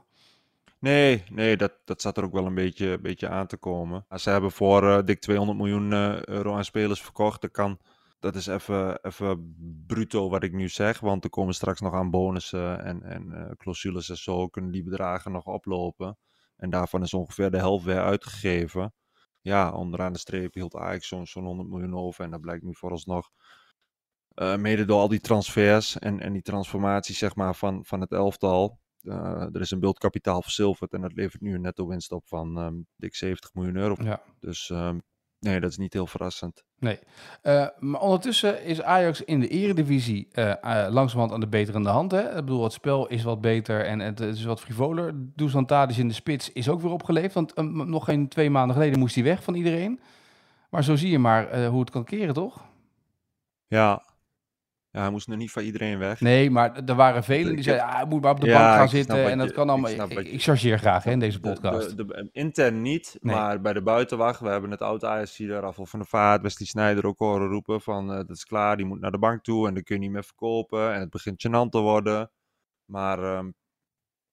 Nee, 0.81 1.25
nee 1.31 1.57
dat, 1.57 1.73
dat 1.85 2.01
zat 2.01 2.17
er 2.17 2.25
ook 2.25 2.33
wel 2.33 2.47
een 2.47 2.55
beetje, 2.55 2.99
beetje 3.01 3.29
aan 3.29 3.47
te 3.47 3.57
komen. 3.57 4.07
Ze 4.17 4.31
hebben 4.31 4.51
voor 4.51 4.91
eh, 4.91 5.05
dik 5.05 5.21
200 5.21 5.59
miljoen 5.59 5.93
eh, 5.93 6.25
euro 6.25 6.55
aan 6.55 6.65
spelers 6.65 7.03
verkocht. 7.03 7.41
Dat, 7.41 7.51
kan, 7.51 7.79
dat 8.19 8.35
is 8.35 8.47
even, 8.47 9.03
even 9.03 9.55
bruto 9.87 10.29
wat 10.31 10.43
ik 10.43 10.53
nu 10.53 10.69
zeg. 10.69 11.01
Want 11.01 11.25
er 11.25 11.31
komen 11.31 11.55
straks 11.55 11.81
nog 11.81 11.95
aan 11.95 12.11
bonussen 12.11 12.85
en, 12.85 13.03
en 13.03 13.33
eh, 13.33 13.57
clausules 13.57 14.09
en 14.09 14.17
zo. 14.17 14.49
Kunnen 14.49 14.71
die 14.71 14.83
bedragen 14.83 15.33
nog 15.33 15.47
oplopen. 15.47 16.19
En 16.57 16.71
daarvan 16.71 17.03
is 17.03 17.15
ongeveer 17.15 17.51
de 17.51 17.59
helft 17.59 17.85
weer 17.85 18.01
uitgegeven. 18.01 18.95
Ja, 19.41 19.73
onderaan 19.73 20.13
de 20.13 20.19
streep 20.19 20.55
hield 20.55 20.77
Ajax 20.77 21.09
zo'n 21.09 21.27
zo'n 21.27 21.45
100 21.45 21.69
miljoen 21.69 21.95
over. 21.95 22.25
En 22.25 22.31
dat 22.31 22.41
blijkt 22.41 22.65
nu 22.65 22.75
vooralsnog 22.75 23.31
eh 24.35 24.57
mede 24.57 24.85
door 24.85 25.01
al 25.01 25.09
die 25.09 25.21
transfers 25.21 25.99
en, 25.99 26.21
en 26.21 26.33
die 26.33 26.43
transformatie 26.43 27.15
zeg 27.15 27.35
maar, 27.37 27.55
van, 27.55 27.85
van 27.85 28.01
het 28.01 28.13
elftal. 28.13 28.79
Eh, 29.03 29.43
er 29.55 29.61
is 29.61 29.71
een 29.71 29.81
beeldkapitaal 29.81 30.43
verzilverd 30.43 30.93
en 30.93 31.01
dat 31.01 31.13
levert 31.15 31.43
nu 31.43 31.55
een 31.55 31.61
netto 31.61 31.87
winst 31.87 32.13
op 32.13 32.27
van 32.29 32.59
ehm, 32.59 32.75
dik 32.97 33.15
70 33.15 33.55
miljoen 33.55 33.77
euro. 33.77 33.97
Ja. 34.03 34.21
Dus 34.39 34.71
ehm, 34.71 34.99
nee, 35.39 35.61
dat 35.61 35.71
is 35.71 35.77
niet 35.79 35.93
heel 35.93 36.07
verrassend. 36.07 36.65
Nee. 36.79 36.99
Eh, 37.43 37.67
maar 37.79 38.01
ondertussen 38.01 38.65
is 38.65 38.83
Ajax 38.83 39.23
in 39.23 39.41
de 39.41 39.49
eredivisie 39.49 40.29
eh 40.33 40.55
langzamerhand 40.91 41.33
aan 41.33 41.41
de 41.41 41.49
beterende 41.49 41.89
hand. 41.89 42.11
Hè? 42.13 42.29
Ik 42.29 42.35
bedoel, 42.35 42.63
het 42.63 42.73
spel 42.73 43.07
is 43.09 43.23
wat 43.23 43.41
beter 43.41 43.85
en 43.87 43.99
het, 44.01 44.21
is 44.21 44.45
wat 44.45 44.61
frivoler. 44.61 45.13
Dusan 45.17 45.67
Tadic 45.67 45.97
in 45.97 46.09
de 46.09 46.15
spits 46.15 46.53
is 46.53 46.69
ook 46.69 46.81
weer 46.81 46.93
opgeleefd. 46.93 47.35
Want 47.35 47.53
eh, 47.53 47.65
m- 47.65 47.91
nog 47.91 48.05
geen 48.05 48.29
twee 48.29 48.51
maanden 48.51 48.77
geleden 48.77 48.99
moest 48.99 49.15
hij 49.15 49.25
weg 49.25 49.43
van 49.43 49.55
iedereen. 49.55 50.01
Maar 50.71 50.85
zo 50.85 50.97
zie 50.97 51.11
je 51.11 51.19
maar 51.19 51.67
hoe 51.67 51.81
het 51.81 51.91
kan 51.91 52.05
keren, 52.05 52.35
toch? 52.35 52.65
Ja. 53.67 54.05
Ja, 54.93 55.01
hij 55.01 55.11
moest 55.11 55.29
nog 55.29 55.39
niet 55.39 55.51
van 55.51 55.63
iedereen 55.63 55.99
weg. 55.99 56.21
Nee, 56.21 56.51
maar 56.51 56.85
er 56.85 56.95
waren 56.95 57.25
velen 57.25 57.47
die 57.49 57.57
Ik 57.57 57.63
zeiden, 57.63 57.87
ah, 57.87 57.95
hij 57.95 58.05
moet 58.07 58.23
maar 58.23 58.31
op 58.31 58.41
de 58.41 58.47
Ja, 58.47 58.59
bank 58.59 58.75
gaan 58.75 58.85
ik 58.85 58.91
zitten. 58.91 59.31
En 59.31 59.39
dat 59.39 59.49
je- 59.49 59.55
kan 59.55 59.65
ik 59.65 59.71
allemaal. 59.71 59.91
Ik, 60.11 60.29
ik, 60.29 60.43
chargeer 60.43 60.79
graag 60.79 61.05
hè, 61.05 61.11
in 61.11 61.19
deze 61.19 61.41
De- 61.41 61.49
podcast. 61.51 61.97
De, 61.97 62.05
de- 62.07 62.29
intern 62.33 62.83
niet, 62.83 63.17
Nee. 63.21 63.35
maar 63.35 63.61
bij 63.61 63.73
de 63.73 63.83
buitenwacht, 63.83 64.41
we 64.41 64.49
hebben 64.49 64.71
het 64.71 64.83
oud 64.83 65.05
Ajax 65.05 65.37
hier, 65.37 65.61
Rafael 65.61 65.87
van 65.87 65.99
der 65.99 66.09
Vaart, 66.09 66.43
Wesley 66.43 66.67
Sneijder 66.69 67.07
ook 67.07 67.19
horen 67.19 67.49
roepen 67.49 67.81
van 67.81 68.11
eh, 68.11 68.17
dat 68.17 68.31
is 68.31 68.45
klaar, 68.45 68.77
die 68.77 68.87
moet 68.87 69.01
naar 69.01 69.11
de 69.11 69.19
bank 69.19 69.43
toe 69.45 69.69
en 69.69 69.75
dan 69.75 69.83
kun 69.83 69.95
je 69.95 70.01
niet 70.01 70.11
meer 70.11 70.25
verkopen 70.25 70.93
en 70.95 71.01
het 71.01 71.11
begint 71.11 71.47
gênant 71.49 71.69
te 71.71 71.79
worden. 71.79 72.31
Maar 72.85 73.19
ehm, 73.19 73.51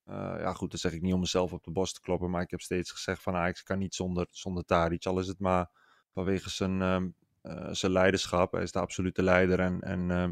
eh, 0.06 0.36
ja 0.40 0.54
goed, 0.54 0.72
dat 0.72 0.80
zeg 0.80 0.92
ik 0.94 1.02
niet 1.02 1.14
om 1.14 1.20
mezelf 1.20 1.54
op 1.54 1.64
de 1.64 1.72
borst 1.72 1.94
te 1.96 2.02
kloppen, 2.02 2.30
maar 2.30 2.42
ik 2.42 2.52
heb 2.52 2.62
steeds 2.62 2.92
gezegd 2.92 3.22
van 3.24 3.36
Ajax 3.36 3.64
kan 3.64 3.78
niet 3.80 3.96
zonder, 3.96 4.28
zonder 4.32 4.66
Tadic, 4.66 5.06
al 5.06 5.20
is 5.20 5.28
het 5.28 5.40
maar 5.40 5.70
vanwege 6.14 6.50
zijn, 6.50 6.82
ehm, 6.82 7.08
eh, 7.42 7.68
zijn 7.72 7.92
leiderschap. 7.92 8.52
Hij 8.52 8.62
is 8.64 8.72
de 8.72 8.80
absolute 8.80 9.24
leider 9.24 9.60
en, 9.60 9.82
en 9.82 10.12
ehm, 10.12 10.32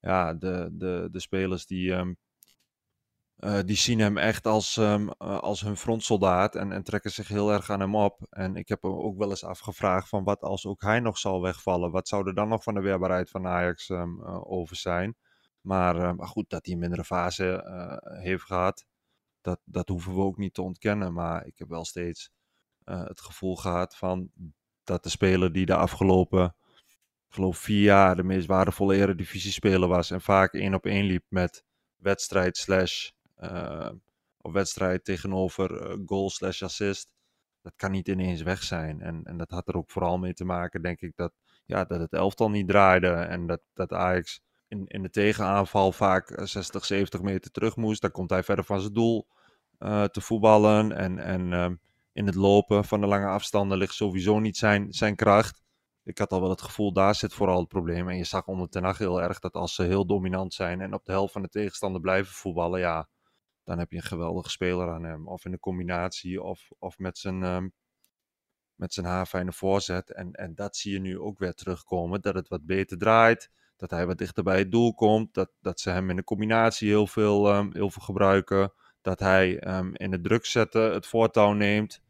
ja, 0.00 0.34
de, 0.34 0.68
de, 0.72 1.08
de 1.10 1.20
spelers 1.20 1.66
die... 1.66 1.92
ehm, 1.92 2.12
eh, 3.40 3.58
die 3.64 3.76
zien 3.76 3.98
hem 3.98 4.18
echt 4.18 4.46
als, 4.46 4.76
ehm, 4.76 5.08
eh, 5.08 5.38
als 5.38 5.60
hun 5.60 5.76
frontsoldaat 5.76 6.54
en, 6.54 6.72
en 6.72 6.82
trekken 6.82 7.10
zich 7.10 7.28
heel 7.28 7.52
erg 7.52 7.70
aan 7.70 7.80
hem 7.80 7.96
op. 7.96 8.26
En 8.30 8.56
ik 8.56 8.68
heb 8.68 8.82
hem 8.82 8.92
ook 8.92 9.18
wel 9.18 9.30
eens 9.30 9.44
afgevraagd 9.44 10.08
van 10.08 10.24
wat 10.24 10.40
als 10.42 10.66
ook 10.66 10.82
hij 10.82 11.00
nog 11.00 11.18
zal 11.18 11.42
wegvallen. 11.42 11.90
Wat 11.90 12.08
zou 12.08 12.26
er 12.26 12.34
dan 12.34 12.48
nog 12.48 12.62
van 12.62 12.74
de 12.74 12.80
weerbaarheid 12.80 13.30
van 13.30 13.46
Ajax 13.46 13.88
ehm, 13.90 14.20
eh, 14.20 14.50
over 14.50 14.76
zijn? 14.76 15.16
Maar, 15.60 16.14
maar 16.14 16.26
goed, 16.28 16.50
dat 16.50 16.64
hij 16.64 16.74
een 16.74 16.80
mindere 16.80 17.04
fase 17.04 17.62
heeft 18.22 18.42
gehad, 18.44 18.86
dat, 19.40 19.60
dat 19.64 19.88
hoeven 19.88 20.14
we 20.14 20.20
ook 20.20 20.36
niet 20.36 20.54
te 20.54 20.62
ontkennen. 20.62 21.12
Maar 21.12 21.46
ik 21.46 21.58
heb 21.58 21.68
wel 21.68 21.84
steeds 21.84 22.30
het 22.84 23.20
gevoel 23.20 23.56
gehad 23.56 23.96
van 23.96 24.30
dat 24.84 25.02
de 25.02 25.08
speler 25.08 25.52
die 25.52 25.66
de 25.66 25.76
afgelopen, 25.76 26.56
ik 27.30 27.36
geloof 27.36 27.58
vier 27.58 27.82
jaar, 27.82 28.16
de 28.16 28.22
meest 28.22 28.46
waardevolle 28.46 28.94
eredivisie-speler 28.96 29.88
was. 29.88 30.10
En 30.10 30.20
vaak 30.20 30.52
één 30.54 30.74
op 30.74 30.86
één 30.86 31.04
liep 31.04 31.24
met 31.28 31.64
wedstrijd 31.96 32.56
slash 32.56 33.10
eh, 33.36 33.90
of 34.40 34.52
wedstrijd 34.52 35.04
tegenover 35.04 35.82
eh, 35.82 35.98
goal 36.06 36.30
slash 36.30 36.62
assist. 36.62 37.12
Dat 37.62 37.72
kan 37.76 37.90
niet 37.90 38.08
ineens 38.08 38.42
weg 38.42 38.62
zijn. 38.62 39.00
En, 39.00 39.24
en 39.24 39.36
dat 39.36 39.50
had 39.50 39.68
er 39.68 39.76
ook 39.76 39.90
vooral 39.90 40.18
mee 40.18 40.34
te 40.34 40.44
maken, 40.44 40.82
denk 40.82 41.00
ik, 41.00 41.12
dat, 41.16 41.32
ja, 41.66 41.84
dat 41.84 42.00
het 42.00 42.12
elftal 42.12 42.50
niet 42.50 42.68
draaide. 42.68 43.08
En 43.08 43.46
dat, 43.46 43.60
dat 43.74 43.92
Ajax 43.92 44.40
in, 44.68 44.86
in 44.86 45.02
de 45.02 45.10
tegenaanval 45.10 45.92
vaak 45.92 46.30
eh, 46.30 46.44
60, 46.46 46.84
70 46.84 47.22
meter 47.22 47.50
terug 47.50 47.76
moest. 47.76 48.00
Dan 48.00 48.10
komt 48.10 48.30
hij 48.30 48.42
verder 48.42 48.64
van 48.64 48.80
zijn 48.80 48.92
doel. 48.92 49.26
eh, 49.78 50.04
te 50.04 50.20
voetballen. 50.20 50.92
En, 50.92 51.18
en 51.18 51.52
ehm, 51.52 51.74
in 52.12 52.26
het 52.26 52.34
lopen 52.34 52.84
van 52.84 53.00
de 53.00 53.06
lange 53.06 53.26
afstanden 53.26 53.78
ligt 53.78 53.94
sowieso 53.94 54.38
niet 54.40 54.56
zijn, 54.56 54.92
zijn 54.92 55.16
kracht. 55.16 55.62
Ik 56.10 56.18
had 56.18 56.32
al 56.32 56.40
wel 56.40 56.50
het 56.50 56.62
gevoel, 56.62 56.92
daar 56.92 57.14
zit 57.14 57.34
vooral 57.34 57.58
het 57.58 57.68
probleem. 57.68 58.08
En 58.08 58.16
je 58.16 58.24
zag 58.24 58.46
onder 58.46 58.68
Ten 58.68 58.84
Hag 58.84 58.98
heel 58.98 59.22
erg 59.22 59.38
dat 59.38 59.54
als 59.54 59.74
ze 59.74 59.82
heel 59.82 60.06
dominant 60.06 60.54
zijn 60.54 60.80
en 60.80 60.94
op 60.94 61.04
de 61.04 61.12
helft 61.12 61.32
van 61.32 61.42
de 61.42 61.48
tegenstander 61.48 62.00
blijven 62.00 62.32
voetballen, 62.32 62.80
ja, 62.80 63.08
dan 63.64 63.78
heb 63.78 63.90
je 63.90 63.96
een 63.96 64.02
geweldige 64.02 64.50
speler 64.50 64.90
aan 64.90 65.04
hem. 65.04 65.28
Of 65.28 65.44
in 65.44 65.50
de 65.50 65.58
combinatie, 65.58 66.42
of, 66.42 66.70
of 66.78 66.98
met 66.98 67.18
zijn, 67.18 67.42
um, 67.42 67.72
met 68.74 68.94
zijn 68.94 69.06
haarfijne 69.06 69.52
voorzet. 69.52 70.12
En, 70.12 70.32
en 70.32 70.54
dat 70.54 70.76
zie 70.76 70.92
je 70.92 71.00
nu 71.00 71.18
ook 71.18 71.38
weer 71.38 71.54
terugkomen, 71.54 72.20
dat 72.20 72.34
het 72.34 72.48
wat 72.48 72.66
beter 72.66 72.98
draait. 72.98 73.50
Dat 73.76 73.90
hij 73.90 74.06
wat 74.06 74.18
dichter 74.18 74.44
bij 74.44 74.58
het 74.58 74.70
doel 74.70 74.94
komt. 74.94 75.34
Dat, 75.34 75.50
dat 75.60 75.80
ze 75.80 75.90
hem 75.90 76.10
in 76.10 76.16
de 76.16 76.24
combinatie 76.24 76.88
heel 76.88 77.06
veel, 77.06 77.54
um, 77.56 77.70
heel 77.72 77.90
veel 77.90 78.02
gebruiken. 78.02 78.72
Dat 79.00 79.18
hij 79.18 79.76
um, 79.76 79.94
in 79.96 80.10
de 80.10 80.20
druk 80.20 80.44
zetten 80.46 80.92
het 80.92 81.06
voortouw 81.06 81.52
neemt. 81.52 82.02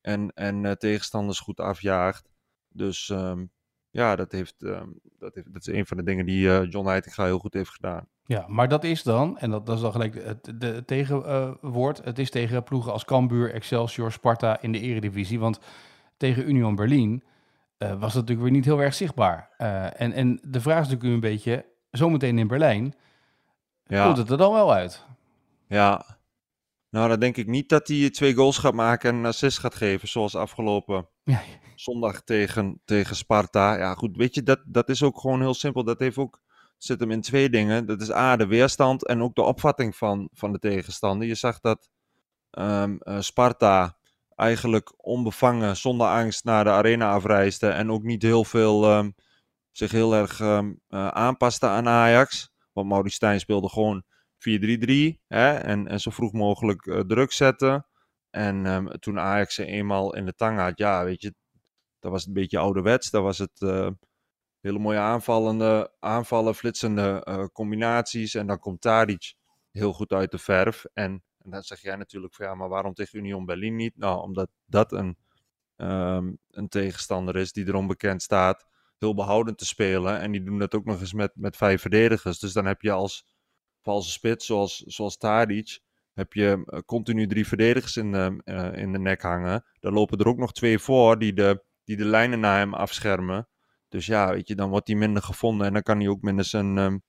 En, 0.00 0.32
en 0.34 0.64
uh, 0.64 0.72
tegenstanders 0.72 1.40
goed 1.40 1.60
afjaagt. 1.60 2.31
Dus 2.72 3.08
um, 3.08 3.50
ja, 3.90 4.16
dat, 4.16 4.32
heeft, 4.32 4.62
um, 4.62 5.00
dat, 5.18 5.34
heeft, 5.34 5.52
dat 5.52 5.66
is 5.66 5.74
een 5.74 5.86
van 5.86 5.96
de 5.96 6.02
dingen 6.02 6.26
die 6.26 6.46
uh, 6.46 6.70
John 6.70 6.86
Heitinga 6.86 7.24
heel 7.24 7.38
goed 7.38 7.54
heeft 7.54 7.70
gedaan. 7.70 8.06
Ja, 8.24 8.44
maar 8.48 8.68
dat 8.68 8.84
is 8.84 9.02
dan, 9.02 9.38
en 9.38 9.50
dat, 9.50 9.66
dat 9.66 9.76
is 9.76 9.82
dan 9.82 9.92
gelijk 9.92 10.14
het, 10.14 10.52
de, 10.60 10.66
het 10.66 10.86
tegenwoord, 10.86 11.98
uh, 11.98 12.04
het 12.04 12.18
is 12.18 12.30
tegen 12.30 12.62
ploegen 12.62 12.92
als 12.92 13.04
Cambuur, 13.04 13.52
Excelsior, 13.52 14.12
Sparta 14.12 14.60
in 14.60 14.72
de 14.72 14.80
eredivisie. 14.80 15.40
Want 15.40 15.60
tegen 16.16 16.48
Union 16.48 16.74
Berlin 16.74 17.22
uh, 17.78 17.88
was 17.88 18.14
het 18.14 18.14
natuurlijk 18.14 18.40
weer 18.40 18.50
niet 18.50 18.64
heel 18.64 18.82
erg 18.82 18.94
zichtbaar. 18.94 19.50
en, 19.96 20.12
en 20.12 20.40
de 20.42 20.60
vraag 20.60 20.80
is 20.80 20.88
natuurlijk 20.88 21.14
een 21.14 21.30
beetje, 21.30 21.64
zometeen 21.90 22.38
in 22.38 22.46
Berlijn, 22.46 22.94
ja. 23.86 24.04
komt 24.04 24.16
het 24.16 24.30
er 24.30 24.36
dan 24.36 24.52
wel 24.52 24.72
uit? 24.72 25.06
Ja, 25.66 26.04
nou, 26.92 27.08
dan 27.08 27.20
denk 27.20 27.36
ik 27.36 27.46
niet 27.46 27.68
dat 27.68 27.88
hij 27.88 28.10
twee 28.10 28.34
goals 28.34 28.58
gaat 28.58 28.74
maken 28.74 29.10
en 29.10 29.16
een 29.16 29.26
assist 29.26 29.58
gaat 29.58 29.74
geven, 29.74 30.08
zoals 30.08 30.34
afgelopen 30.34 31.08
ja. 31.22 31.42
zondag 31.74 32.22
tegen, 32.22 32.80
tegen 32.84 33.16
Sparta. 33.16 33.78
Ja, 33.78 33.94
goed, 33.94 34.16
weet 34.16 34.34
je, 34.34 34.42
dat, 34.42 34.60
dat 34.66 34.88
is 34.88 35.02
ook 35.02 35.20
gewoon 35.20 35.40
heel 35.40 35.54
simpel. 35.54 35.84
Dat 35.84 35.98
heeft 35.98 36.16
ook, 36.16 36.40
zit 36.78 37.00
hem 37.00 37.10
in 37.10 37.20
twee 37.20 37.50
dingen. 37.50 37.86
Dat 37.86 38.00
is 38.00 38.10
A, 38.10 38.36
de 38.36 38.46
weerstand 38.46 39.06
en 39.06 39.22
ook 39.22 39.34
de 39.34 39.42
opvatting 39.42 39.96
van, 39.96 40.28
van 40.32 40.52
de 40.52 40.58
tegenstander. 40.58 41.28
Je 41.28 41.34
zag 41.34 41.60
dat 41.60 41.90
um, 42.50 42.98
uh, 43.00 43.20
Sparta 43.20 43.98
eigenlijk 44.36 44.92
onbevangen, 44.96 45.76
zonder 45.76 46.06
angst 46.06 46.44
naar 46.44 46.64
de 46.64 46.70
arena 46.70 47.12
afreisde 47.12 47.68
en 47.68 47.90
ook 47.90 48.02
niet 48.02 48.22
heel 48.22 48.44
veel 48.44 48.96
um, 48.96 49.14
zich 49.70 49.90
heel 49.90 50.14
erg 50.14 50.40
um, 50.40 50.80
uh, 50.88 51.08
aanpaste 51.08 51.66
aan 51.66 51.88
Ajax. 51.88 52.52
Want 52.72 52.88
Maurice 52.88 53.14
Stijn 53.14 53.40
speelde 53.40 53.68
gewoon 53.68 54.04
4-3-3 55.16 55.18
en, 55.28 55.88
en 55.88 56.00
zo 56.00 56.10
vroeg 56.10 56.32
mogelijk 56.32 56.86
uh, 56.86 57.00
druk 57.00 57.32
zetten. 57.32 57.86
En 58.30 58.66
um, 58.66 58.88
toen 59.00 59.18
Ajax 59.18 59.54
ze 59.54 59.64
eenmaal 59.64 60.14
in 60.14 60.24
de 60.26 60.34
tang 60.34 60.58
had, 60.58 60.78
ja, 60.78 61.04
weet 61.04 61.22
je, 61.22 61.34
dat 61.98 62.10
was 62.10 62.26
een 62.26 62.32
beetje 62.32 62.58
ouderwets. 62.58 63.10
Dat 63.10 63.22
was 63.22 63.38
het 63.38 63.60
uh, 63.60 63.88
hele 64.60 64.78
mooie 64.78 64.98
aanvallende, 64.98 65.92
aanvallen, 65.98 66.54
flitsende 66.54 67.26
uh, 67.28 67.44
combinaties. 67.44 68.34
En 68.34 68.46
dan 68.46 68.58
komt 68.58 68.80
Tadic 68.80 69.34
heel 69.70 69.92
goed 69.92 70.12
uit 70.12 70.30
de 70.30 70.38
verf. 70.38 70.84
En, 70.92 71.22
dan 71.38 71.62
zeg 71.62 71.80
jij 71.80 71.96
natuurlijk 71.96 72.34
van 72.34 72.46
ja, 72.46 72.54
maar 72.54 72.68
waarom 72.68 72.94
tegen 72.94 73.18
Union 73.18 73.44
Berlin 73.44 73.76
niet? 73.76 73.96
Nou, 73.96 74.22
omdat 74.22 74.50
dat 74.64 74.92
een, 74.92 75.16
um, 75.76 76.38
een 76.50 76.68
tegenstander 76.68 77.36
is 77.36 77.52
die 77.52 77.66
erom 77.66 77.86
bekend 77.86 78.22
staat 78.22 78.66
heel 78.98 79.14
behoudend 79.14 79.58
te 79.58 79.66
spelen. 79.66 80.20
En 80.20 80.32
die 80.32 80.42
doen 80.42 80.58
dat 80.58 80.74
ook 80.74 80.84
nog 80.84 81.00
eens 81.00 81.12
met, 81.12 81.32
met 81.34 81.56
vijf 81.56 81.80
verdedigers. 81.80 82.38
Dus 82.38 82.52
dan 82.52 82.66
heb 82.66 82.82
je 82.82 82.90
als 82.90 83.31
valse 83.82 84.10
spits, 84.10 84.46
zoals, 84.46 84.76
zoals 84.76 85.16
Tadic, 85.16 85.80
heb 86.12 86.32
je 86.32 86.62
uh, 86.64 86.78
continu 86.86 87.26
drie 87.26 87.46
verdedigers 87.46 87.96
in 87.96 88.12
de, 88.12 88.40
uh, 88.44 88.82
in 88.82 88.92
de 88.92 88.98
nek 88.98 89.22
hangen. 89.22 89.64
Daar 89.80 89.92
lopen 89.92 90.18
er 90.18 90.28
ook 90.28 90.38
nog 90.38 90.52
twee 90.52 90.78
voor 90.78 91.18
die 91.18 91.32
de, 91.32 91.64
die 91.84 91.96
de 91.96 92.04
lijnen 92.04 92.40
naar 92.40 92.58
hem 92.58 92.74
afschermen. 92.74 93.48
Dus 93.88 94.06
ja, 94.06 94.32
weet 94.32 94.48
je, 94.48 94.54
dan 94.54 94.70
wordt 94.70 94.88
hij 94.88 94.96
minder 94.96 95.22
gevonden 95.22 95.66
en 95.66 95.72
dan 95.72 95.82
kan 95.82 95.98
hij 95.98 96.08
ook 96.08 96.22
minder 96.22 96.44
zijn, 96.44 96.76
um, 96.76 97.02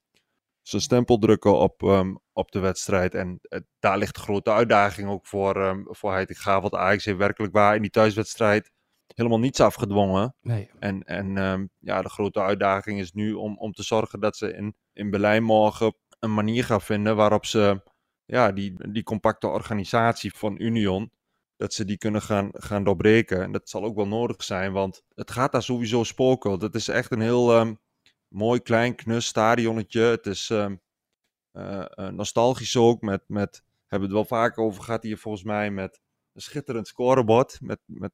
zijn 0.61 0.81
stempel 0.81 1.17
drukken 1.17 1.57
op, 1.57 1.81
um, 1.81 2.19
op 2.33 2.51
de 2.51 2.59
wedstrijd. 2.59 3.15
En 3.15 3.39
uh, 3.41 3.59
daar 3.79 3.97
ligt 3.97 4.15
de 4.15 4.21
grote 4.21 4.51
uitdaging 4.51 5.09
ook 5.09 5.27
voor, 5.27 5.57
um, 5.57 5.85
voor 5.89 6.11
Heitinga. 6.11 6.61
Want 6.61 6.73
Ajax 6.73 7.05
heeft 7.05 7.17
werkelijk 7.17 7.53
waar 7.53 7.75
in 7.75 7.81
die 7.81 7.91
thuiswedstrijd 7.91 8.71
helemaal 9.07 9.39
niets 9.39 9.59
afgedwongen. 9.59 10.35
Nee. 10.41 10.69
En, 10.79 11.03
en 11.03 11.71
ja, 11.79 12.01
de 12.01 12.09
grote 12.09 12.41
uitdaging 12.41 12.99
is 12.99 13.11
nu 13.11 13.33
om, 13.33 13.57
om 13.57 13.71
te 13.71 13.83
zorgen 13.83 14.19
dat 14.19 14.37
ze 14.37 14.53
in, 14.53 14.75
in 14.93 15.09
Berlijn 15.09 15.43
morgen 15.43 15.95
een 16.23 16.33
manier 16.33 16.63
gaan 16.63 16.81
vinden 16.81 17.15
waarop 17.15 17.45
ze 17.45 17.81
ja, 18.25 18.51
die, 18.51 18.91
die 18.91 19.03
compacte 19.03 19.47
organisatie 19.47 20.33
van 20.33 20.61
Union, 20.61 21.11
dat 21.55 21.73
ze 21.73 21.85
die 21.85 21.97
kunnen 21.97 22.21
gaan, 22.21 22.49
gaan 22.53 22.83
doorbreken. 22.83 23.41
En 23.41 23.51
dat 23.51 23.69
zal 23.69 23.83
ook 23.83 23.95
wel 23.95 24.07
nodig 24.07 24.43
zijn, 24.43 24.71
want 24.71 25.03
het 25.13 25.31
gaat 25.31 25.51
daar 25.51 25.63
sowieso 25.63 26.03
spoken. 26.03 26.51
Het 26.51 26.75
is 26.75 26.87
echt 26.87 27.11
een 27.11 27.21
heel 27.21 27.59
um, 27.59 27.79
mooi 28.27 28.59
klein 28.61 28.95
knus 28.95 29.25
stadionnetje. 29.25 30.01
Het 30.01 30.25
is 30.25 30.49
um, 30.49 30.81
uh, 31.53 31.85
uh, 31.95 32.07
nostalgisch 32.07 32.77
ook, 32.77 33.01
met, 33.01 33.23
met, 33.27 33.63
hebben 33.87 34.09
we 34.09 34.15
het 34.15 34.29
wel 34.29 34.39
vaker 34.39 34.63
over 34.63 34.83
gehad 34.83 35.03
hier 35.03 35.17
volgens 35.17 35.43
mij, 35.43 35.71
met 35.71 36.01
een 36.33 36.41
schitterend 36.41 36.87
scorebord. 36.87 37.57
Met, 37.61 37.79
met, 37.85 38.11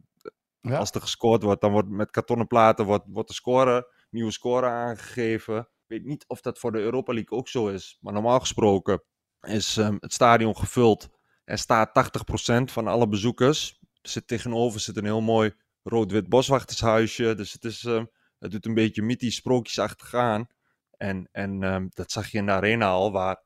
ja. 0.62 0.78
Als 0.78 0.92
er 0.92 1.02
gescoord 1.02 1.44
wordt, 1.44 1.62
dan 1.62 1.72
wordt 1.72 1.90
met 1.90 2.12
kartonnen 2.12 2.48
platen 2.48 2.86
wordt, 2.86 3.06
wordt 3.08 3.28
de 3.30 3.36
score, 3.36 3.94
nieuwe 4.10 4.32
score 4.32 4.66
aangegeven. 4.66 5.70
Weet 5.90 6.06
niet 6.06 6.26
of 6.28 6.42
dat 6.42 6.60
voor 6.60 6.72
de 6.72 6.80
Europa 6.80 7.14
League 7.14 7.38
ook 7.38 7.48
zo 7.48 7.68
is. 7.68 7.98
Maar 8.02 8.14
normaal 8.14 8.40
gesproken 8.40 9.04
is 9.42 9.78
um, 9.78 9.98
het 10.00 10.14
stadion 10.14 10.58
gevuld. 10.58 11.10
Er 11.44 11.58
staat 11.58 12.12
80% 12.60 12.64
van 12.64 12.88
alle 12.88 13.08
bezoekers. 13.08 13.80
Er 14.02 14.10
zit 14.10 14.28
tegenover 14.28 14.80
zit 14.80 14.98
een 14.98 15.04
heel 15.04 15.22
mooi 15.22 15.54
rood-wit 15.84 16.30
boswachtershuisje. 16.30 17.36
Dus 17.36 17.54
het, 17.54 17.66
is, 17.66 17.84
um, 17.84 18.10
het 18.40 18.52
doet 18.52 18.66
een 18.66 18.74
beetje 18.74 19.02
mythisch 19.02 19.36
sprookjesachtig 19.36 20.14
aan. 20.14 20.48
En, 20.98 21.30
en 21.32 21.64
um, 21.64 21.88
dat 21.90 22.12
zag 22.12 22.28
je 22.28 22.38
in 22.38 22.46
de 22.46 22.52
arena 22.52 22.90
al, 22.90 23.12
waar 23.12 23.44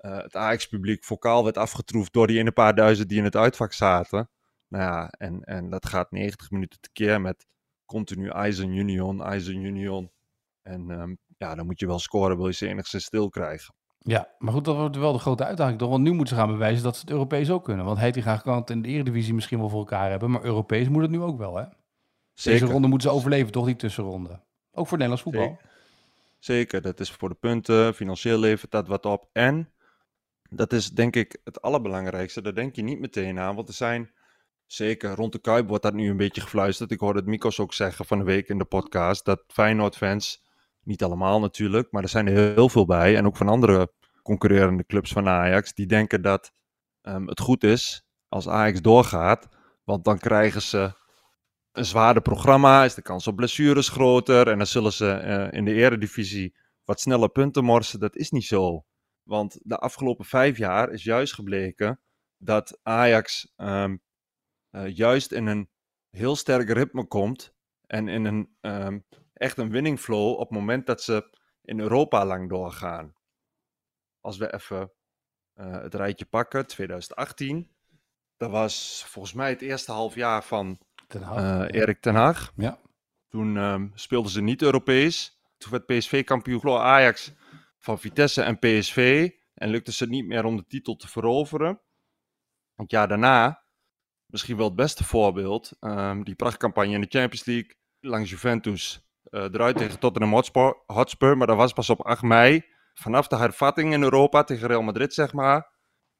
uh, 0.00 0.16
het 0.16 0.36
Ajax-publiek 0.36 1.04
vocaal 1.04 1.44
werd 1.44 1.56
afgetroefd 1.56 2.12
door 2.12 2.26
die 2.26 2.38
ene 2.38 2.52
paar 2.52 2.74
duizend 2.74 3.08
die 3.08 3.18
in 3.18 3.24
het 3.24 3.36
uitvak 3.36 3.72
zaten. 3.72 4.30
Nou 4.68 4.84
ja, 4.84 5.08
en, 5.08 5.44
en 5.44 5.70
dat 5.70 5.86
gaat 5.86 6.10
90 6.10 6.50
minuten 6.50 6.80
tekeer 6.80 7.20
met 7.20 7.46
continu 7.84 8.28
Eisen 8.28 8.72
Union, 8.72 9.22
Eisen 9.22 9.64
Union. 9.64 10.12
En 10.62 11.18
ja, 11.40 11.54
dan 11.54 11.66
moet 11.66 11.80
je 11.80 11.86
wel 11.86 11.98
scoren, 11.98 12.36
wil 12.36 12.46
je 12.46 12.52
ze 12.52 12.68
enigszins 12.68 13.04
stil 13.04 13.28
krijgen. 13.28 13.74
Ja, 13.98 14.28
maar 14.38 14.52
goed, 14.52 14.64
dat 14.64 14.76
wordt 14.76 14.96
wel 14.96 15.12
de 15.12 15.18
grote 15.18 15.44
uitdaging 15.44 15.78
toch? 15.78 15.90
Want 15.90 16.02
nu 16.02 16.12
moeten 16.12 16.34
ze 16.34 16.40
gaan 16.40 16.50
bewijzen 16.50 16.82
dat 16.82 16.94
ze 16.94 17.00
het 17.00 17.10
Europees 17.10 17.50
ook 17.50 17.64
kunnen. 17.64 17.84
Want 17.84 17.98
Heitinga 17.98 18.36
kan 18.36 18.56
het 18.56 18.70
in 18.70 18.82
de 18.82 18.88
Eredivisie 18.88 19.34
misschien 19.34 19.58
wel 19.58 19.68
voor 19.68 19.78
elkaar 19.78 20.10
hebben, 20.10 20.30
maar 20.30 20.44
Europees 20.44 20.88
moet 20.88 21.02
het 21.02 21.10
nu 21.10 21.20
ook 21.20 21.38
wel, 21.38 21.56
hè? 21.56 21.64
Zeker. 22.34 22.60
Deze 22.60 22.72
ronde 22.72 22.88
moeten 22.88 23.10
ze 23.10 23.16
overleven, 23.16 23.52
toch 23.52 23.66
die 23.66 23.76
tussenronde? 23.76 24.40
Ook 24.72 24.86
voor 24.86 24.98
Nederlands 24.98 25.22
voetbal. 25.22 25.48
Zeker. 25.48 25.68
Zeker, 26.38 26.82
dat 26.82 27.00
is 27.00 27.10
voor 27.10 27.28
de 27.28 27.34
punten, 27.34 27.94
financieel 27.94 28.38
levert 28.38 28.70
dat 28.70 28.88
wat 28.88 29.06
op. 29.06 29.28
En, 29.32 29.72
dat 30.50 30.72
is 30.72 30.90
denk 30.90 31.16
ik 31.16 31.40
het 31.44 31.62
allerbelangrijkste, 31.62 32.42
daar 32.42 32.54
denk 32.54 32.76
je 32.76 32.82
niet 32.82 33.00
meteen 33.00 33.38
aan, 33.38 33.54
want 33.54 33.68
er 33.68 33.74
zijn... 33.74 34.10
Zeker, 34.66 35.14
rond 35.14 35.32
de 35.32 35.38
Kuip 35.38 35.68
wordt 35.68 35.82
dat 35.82 35.94
nu 35.94 36.10
een 36.10 36.16
beetje 36.16 36.40
gefluisterd. 36.40 36.90
Ik 36.90 37.00
hoorde 37.00 37.18
het 37.18 37.28
Mikos 37.28 37.60
ook 37.60 37.74
zeggen 37.74 38.04
van 38.04 38.18
de 38.18 38.24
week 38.24 38.48
in 38.48 38.58
de 38.58 38.64
podcast, 38.64 39.24
dat 39.24 39.42
Feyenoord-fans 39.46 40.44
niet 40.82 41.02
allemaal 41.02 41.40
natuurlijk, 41.40 41.92
maar 41.92 42.02
er 42.02 42.08
zijn 42.08 42.26
er 42.26 42.54
heel 42.54 42.68
veel 42.68 42.86
bij. 42.86 43.16
En 43.16 43.26
ook 43.26 43.36
van 43.36 43.48
andere 43.48 43.92
concurrerende 44.22 44.86
clubs 44.86 45.12
van 45.12 45.28
Ajax. 45.28 45.74
Die 45.74 45.86
denken 45.86 46.22
dat 46.22 46.52
um, 47.02 47.28
het 47.28 47.40
goed 47.40 47.64
is 47.64 48.06
als 48.28 48.48
Ajax 48.48 48.80
doorgaat. 48.80 49.48
Want 49.84 50.04
dan 50.04 50.18
krijgen 50.18 50.62
ze 50.62 50.92
een 51.72 51.84
zwaarder 51.84 52.22
programma. 52.22 52.84
Is 52.84 52.94
de 52.94 53.02
kans 53.02 53.26
op 53.26 53.36
blessures 53.36 53.88
groter. 53.88 54.48
En 54.48 54.56
dan 54.56 54.66
zullen 54.66 54.92
ze 54.92 55.22
uh, 55.24 55.58
in 55.58 55.64
de 55.64 55.72
eredivisie 55.72 56.56
wat 56.84 57.00
sneller 57.00 57.28
punten 57.28 57.64
morsen. 57.64 58.00
Dat 58.00 58.16
is 58.16 58.30
niet 58.30 58.44
zo. 58.44 58.84
Want 59.22 59.58
de 59.62 59.78
afgelopen 59.78 60.24
vijf 60.24 60.58
jaar 60.58 60.90
is 60.90 61.04
juist 61.04 61.34
gebleken 61.34 62.00
dat 62.36 62.78
Ajax 62.82 63.52
um, 63.56 64.02
uh, 64.70 64.96
juist 64.96 65.32
in 65.32 65.46
een 65.46 65.68
heel 66.10 66.36
sterk 66.36 66.70
ritme 66.70 67.06
komt. 67.06 67.54
En 67.86 68.08
in 68.08 68.24
een 68.24 68.56
um, 68.60 69.04
echt 69.40 69.58
een 69.58 69.70
winning 69.70 70.00
flow 70.00 70.32
op 70.32 70.48
het 70.48 70.58
moment 70.58 70.86
dat 70.86 71.02
ze 71.02 71.30
in 71.62 71.80
Europa 71.80 72.26
lang 72.26 72.48
doorgaan. 72.48 73.14
Als 74.20 74.36
we 74.36 74.54
even 74.54 74.92
uh, 75.56 75.82
het 75.82 75.94
rijtje 75.94 76.24
pakken, 76.24 76.66
2018. 76.66 77.70
Dat 78.36 78.50
was 78.50 79.04
volgens 79.06 79.34
mij 79.34 79.50
het 79.50 79.62
eerste 79.62 79.92
half 79.92 80.14
jaar 80.14 80.44
van 80.44 80.78
ten 81.06 81.20
uh, 81.20 81.64
Erik 81.70 82.00
ten 82.00 82.14
Hag. 82.14 82.52
Ja. 82.56 82.78
Toen 83.28 83.56
um, 83.56 83.92
speelden 83.94 84.30
ze 84.30 84.40
niet 84.40 84.62
Europees. 84.62 85.40
Toen 85.58 85.70
werd 85.70 85.86
PSV 85.86 86.24
kampioen 86.24 86.78
Ajax 86.78 87.32
van 87.78 87.98
Vitesse 87.98 88.42
en 88.42 88.58
PSV. 88.58 89.30
En 89.54 89.68
lukte 89.68 89.92
ze 89.92 90.04
het 90.04 90.12
niet 90.12 90.26
meer 90.26 90.44
om 90.44 90.56
de 90.56 90.66
titel 90.66 90.96
te 90.96 91.08
veroveren. 91.08 91.80
Want 92.74 92.90
ja, 92.90 93.06
daarna, 93.06 93.62
misschien 94.26 94.56
wel 94.56 94.66
het 94.66 94.76
beste 94.76 95.04
voorbeeld, 95.04 95.76
um, 95.80 96.24
die 96.24 96.34
prachtcampagne 96.34 96.94
in 96.94 97.00
de 97.00 97.18
Champions 97.18 97.44
League 97.44 97.76
langs 98.00 98.30
Juventus 98.30 99.09
uh, 99.30 99.42
eruit 99.42 99.76
tegen 99.76 99.98
Tottenham 99.98 100.32
Hotspur, 100.32 100.82
Hotspur, 100.86 101.36
maar 101.36 101.46
dat 101.46 101.56
was 101.56 101.72
pas 101.72 101.90
op 101.90 102.00
8 102.00 102.22
mei. 102.22 102.64
Vanaf 102.94 103.26
de 103.26 103.36
hervatting 103.36 103.92
in 103.92 104.02
Europa 104.02 104.44
tegen 104.44 104.68
Real 104.68 104.82
Madrid, 104.82 105.14
zeg 105.14 105.32
maar, 105.32 105.70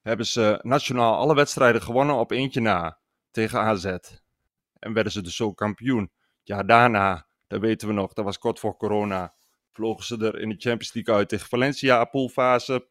hebben 0.03 0.27
ze 0.27 0.59
nationaal 0.63 1.17
alle 1.17 1.35
wedstrijden 1.35 1.83
gewonnen 1.83 2.15
op 2.15 2.31
eentje 2.31 2.61
na 2.61 2.99
tegen 3.31 3.61
AZ. 3.61 3.85
En 4.79 4.93
werden 4.93 5.13
ze 5.13 5.23
dus 5.23 5.41
ook 5.41 5.57
kampioen. 5.57 6.11
Ja, 6.43 6.63
daarna, 6.63 7.27
dat 7.47 7.61
weten 7.61 7.89
we 7.89 7.95
nog, 7.95 8.13
dat 8.13 8.25
was 8.25 8.39
kort 8.39 8.59
voor 8.59 8.77
corona, 8.77 9.35
vlogen 9.73 10.05
ze 10.05 10.25
er 10.25 10.41
in 10.41 10.49
de 10.49 10.59
Champions 10.59 10.93
League 10.93 11.15
uit 11.15 11.29
tegen 11.29 11.49
Valencia, 11.49 12.05
poolfase. 12.05 12.89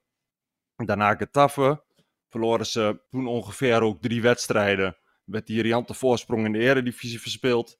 Daarna 0.75 1.15
Getafe, 1.15 1.83
verloren 2.29 2.65
ze 2.65 3.01
toen 3.09 3.27
ongeveer 3.27 3.81
ook 3.81 4.01
drie 4.01 4.21
wedstrijden. 4.21 4.97
Werd 5.23 5.47
die 5.47 5.61
riante 5.61 5.93
voorsprong 5.93 6.45
in 6.45 6.51
de 6.51 6.59
eredivisie 6.59 7.21
verspeeld. 7.21 7.79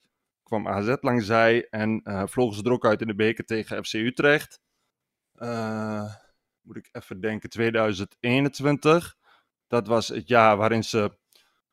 Kwam 0.50 0.68
AZ 0.68 0.96
langs 1.02 1.26
zij 1.26 1.68
en 1.70 2.02
uh, 2.04 2.24
vlogen 2.26 2.56
ze 2.56 2.64
er 2.64 2.72
ook 2.72 2.86
uit 2.86 3.02
in 3.02 3.08
de 3.08 3.16
beker 3.16 3.46
tegen 3.46 3.86
FC 3.86 3.94
Utrecht. 3.94 4.62
Uh, 5.36 6.14
moet 6.62 6.76
ik 6.76 6.90
even 6.92 7.20
denken, 7.20 7.50
2021. 7.50 9.16
Dat 9.68 9.88
was 9.88 10.08
het 10.08 10.28
jaar 10.28 10.58
waarin 10.58 10.84
ze 10.84 11.18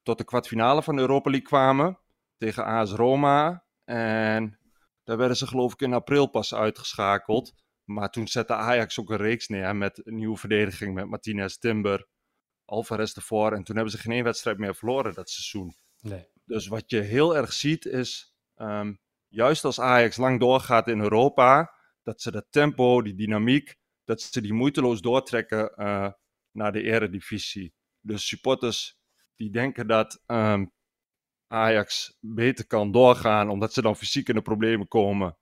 tot 0.02 0.18
de 0.18 0.24
kwartfinale 0.24 0.82
van 0.82 0.94
de 0.94 1.00
Europa 1.00 1.30
League 1.30 1.48
kwamen. 1.48 1.98
Tegen 2.36 2.64
AS 2.64 2.92
Roma. 2.92 3.64
En 3.84 4.58
daar 5.04 5.16
werden 5.16 5.36
ze 5.36 5.46
geloof 5.46 5.72
ik 5.72 5.80
in 5.80 5.92
april 5.92 6.26
pas 6.26 6.54
uitgeschakeld. 6.54 7.54
Maar 7.84 8.10
toen 8.10 8.28
zette 8.28 8.54
Ajax 8.54 9.00
ook 9.00 9.10
een 9.10 9.16
reeks 9.16 9.48
neer 9.48 9.76
met 9.76 10.06
een 10.06 10.16
nieuwe 10.16 10.36
verdediging 10.36 10.94
met 10.94 11.06
Martinez, 11.06 11.56
Timber, 11.56 12.06
Alvarez 12.64 13.16
ervoor. 13.16 13.52
En 13.52 13.64
toen 13.64 13.74
hebben 13.74 13.92
ze 13.92 13.98
geen 13.98 14.12
één 14.12 14.24
wedstrijd 14.24 14.58
meer 14.58 14.74
verloren 14.74 15.14
dat 15.14 15.30
seizoen. 15.30 15.76
Nee. 16.00 16.28
Dus 16.44 16.66
wat 16.66 16.90
je 16.90 17.00
heel 17.00 17.36
erg 17.36 17.52
ziet 17.52 17.86
is, 17.86 18.35
um, 18.56 18.98
juist 19.28 19.64
als 19.64 19.80
Ajax 19.80 20.16
lang 20.16 20.40
doorgaat 20.40 20.88
in 20.88 21.00
Europa, 21.00 21.72
dat 22.02 22.20
ze 22.20 22.30
dat 22.30 22.46
tempo, 22.50 23.02
die 23.02 23.14
dynamiek, 23.14 23.76
dat 24.04 24.20
ze 24.22 24.40
die 24.40 24.52
moeiteloos 24.52 25.00
doortrekken 25.00 25.72
uh, 25.76 26.10
naar 26.50 26.72
de 26.72 26.82
eredivisie. 26.82 27.74
Dus 28.00 28.26
supporters 28.26 28.96
die 29.34 29.50
denken 29.50 29.86
dat 29.86 30.22
um, 30.26 30.72
Ajax 31.46 32.16
beter 32.20 32.66
kan 32.66 32.92
doorgaan, 32.92 33.48
omdat 33.48 33.72
ze 33.72 33.82
dan 33.82 33.96
fysiek 33.96 34.28
in 34.28 34.34
de 34.34 34.42
problemen 34.42 34.88
komen. 34.88 35.36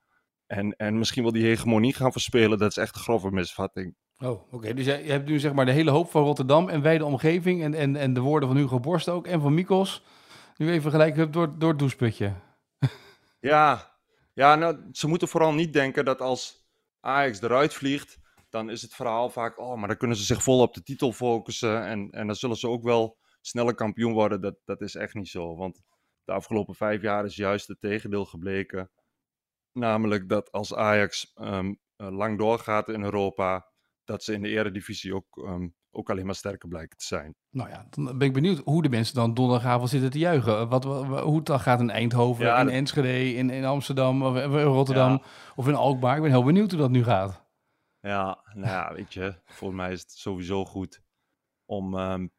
En, 0.45 0.75
en 0.75 0.97
misschien 0.97 1.23
wel 1.23 1.31
die 1.31 1.45
hegemonie 1.45 1.93
gaan 1.93 2.11
verspelen, 2.11 2.57
dat 2.57 2.69
is 2.69 2.77
echt 2.77 2.95
een 2.95 3.01
grove 3.01 3.31
misvatting. 3.31 3.95
Oh, 4.17 4.53
oké. 4.53 4.73
Dus 4.73 4.85
je, 4.85 5.03
je, 5.03 5.11
hebt 5.11 5.27
nu 5.27 5.39
zeg 5.39 5.53
maar 5.53 5.65
de 5.65 5.71
hele 5.71 5.91
hoop 5.91 6.09
van 6.09 6.23
Rotterdam 6.23 6.69
en 6.69 6.81
wijde 6.81 7.05
omgeving 7.05 7.63
en, 7.63 7.73
en, 7.73 7.95
en 7.95 8.13
de 8.13 8.19
woorden 8.19 8.49
van 8.49 8.57
Hugo 8.57 8.79
Borst 8.79 9.09
ook 9.09 9.27
en 9.27 9.41
van 9.41 9.53
Mikos. 9.53 10.03
Nu 10.57 10.71
even 10.71 10.91
gelijk 10.91 11.33
door, 11.33 11.59
door 11.59 11.69
het 11.69 11.79
doucheputje. 11.79 12.33
Ja, 13.45 13.97
ja 14.33 14.55
nou, 14.55 14.79
ze 14.91 15.07
moeten 15.07 15.27
vooral 15.27 15.53
niet 15.53 15.73
denken 15.73 16.05
dat 16.05 16.21
als 16.21 16.67
Ajax 16.99 17.41
eruit 17.41 17.73
vliegt, 17.73 18.17
dan 18.49 18.69
is 18.69 18.81
het 18.81 18.95
verhaal 18.95 19.29
vaak, 19.29 19.59
oh, 19.59 19.77
maar 19.77 19.87
dan 19.87 19.97
kunnen 19.97 20.17
ze 20.17 20.23
zich 20.23 20.43
vol 20.43 20.61
op 20.61 20.73
de 20.73 20.83
titel 20.83 21.11
focussen 21.11 21.85
en, 21.85 22.09
en 22.11 22.27
dan 22.27 22.35
zullen 22.35 22.57
ze 22.57 22.67
ook 22.67 22.83
wel 22.83 23.17
sneller 23.41 23.75
kampioen 23.75 24.13
worden. 24.13 24.41
Dat, 24.41 24.55
dat 24.65 24.81
is 24.81 24.95
echt 24.95 25.13
niet 25.13 25.29
zo, 25.29 25.55
want 25.55 25.81
de 26.23 26.31
afgelopen 26.31 26.75
vijf 26.75 27.01
jaar 27.01 27.25
is 27.25 27.35
juist 27.35 27.67
het 27.67 27.81
tegendeel 27.81 28.25
gebleken. 28.25 28.91
Namelijk 29.71 30.29
dat 30.29 30.51
als 30.51 30.75
Ajax 30.75 31.31
um, 31.35 31.79
lang 31.95 32.37
doorgaat 32.37 32.89
in 32.89 33.03
Europa, 33.03 33.71
dat 34.03 34.23
ze 34.23 34.33
in 34.33 34.41
de 34.41 34.49
eredivisie 34.49 35.15
ook, 35.15 35.37
um, 35.37 35.75
ook 35.95 36.09
alleen 36.09 36.25
maar 36.25 36.35
sterker 36.35 36.69
blijken 36.69 36.97
te 36.97 37.05
zijn. 37.05 37.35
Nou 37.49 37.69
ja, 37.69 37.87
dan 37.89 38.17
ben 38.17 38.27
ik 38.27 38.33
benieuwd 38.33 38.61
hoe 38.63 38.81
de 38.81 38.89
mensen 38.89 39.15
dan 39.15 39.33
donderdagavond 39.33 39.89
zitten 39.89 40.09
te 40.09 40.19
juichen. 40.19 40.69
Wat, 40.69 40.83
hoe 40.83 41.35
het 41.35 41.45
dan 41.45 41.59
gaat 41.59 41.79
in 41.79 41.89
Eindhoven, 41.89 42.45
ja, 42.45 42.59
in 42.59 42.69
Enschede, 42.69 43.33
in, 43.33 43.49
in 43.49 43.65
Amsterdam, 43.65 44.23
of 44.23 44.35
in 44.35 44.61
Rotterdam 44.61 45.11
ja. 45.11 45.21
of 45.55 45.67
in 45.67 45.75
Alkmaar. 45.75 46.15
Ik 46.15 46.21
ben 46.21 46.31
heel 46.31 46.43
benieuwd 46.43 46.71
hoe 46.71 46.79
dat 46.79 46.89
nu 46.89 47.03
gaat. 47.03 47.43
Ja, 47.99 48.43
nou 48.53 48.67
ja, 48.67 48.93
weet 48.93 49.13
je, 49.13 49.41
volgens 49.45 49.79
mij 49.79 49.91
is 49.91 50.01
het 50.01 50.11
sowieso 50.11 50.65
goed 50.65 51.01
om. 51.65 51.93
Um, 51.93 52.31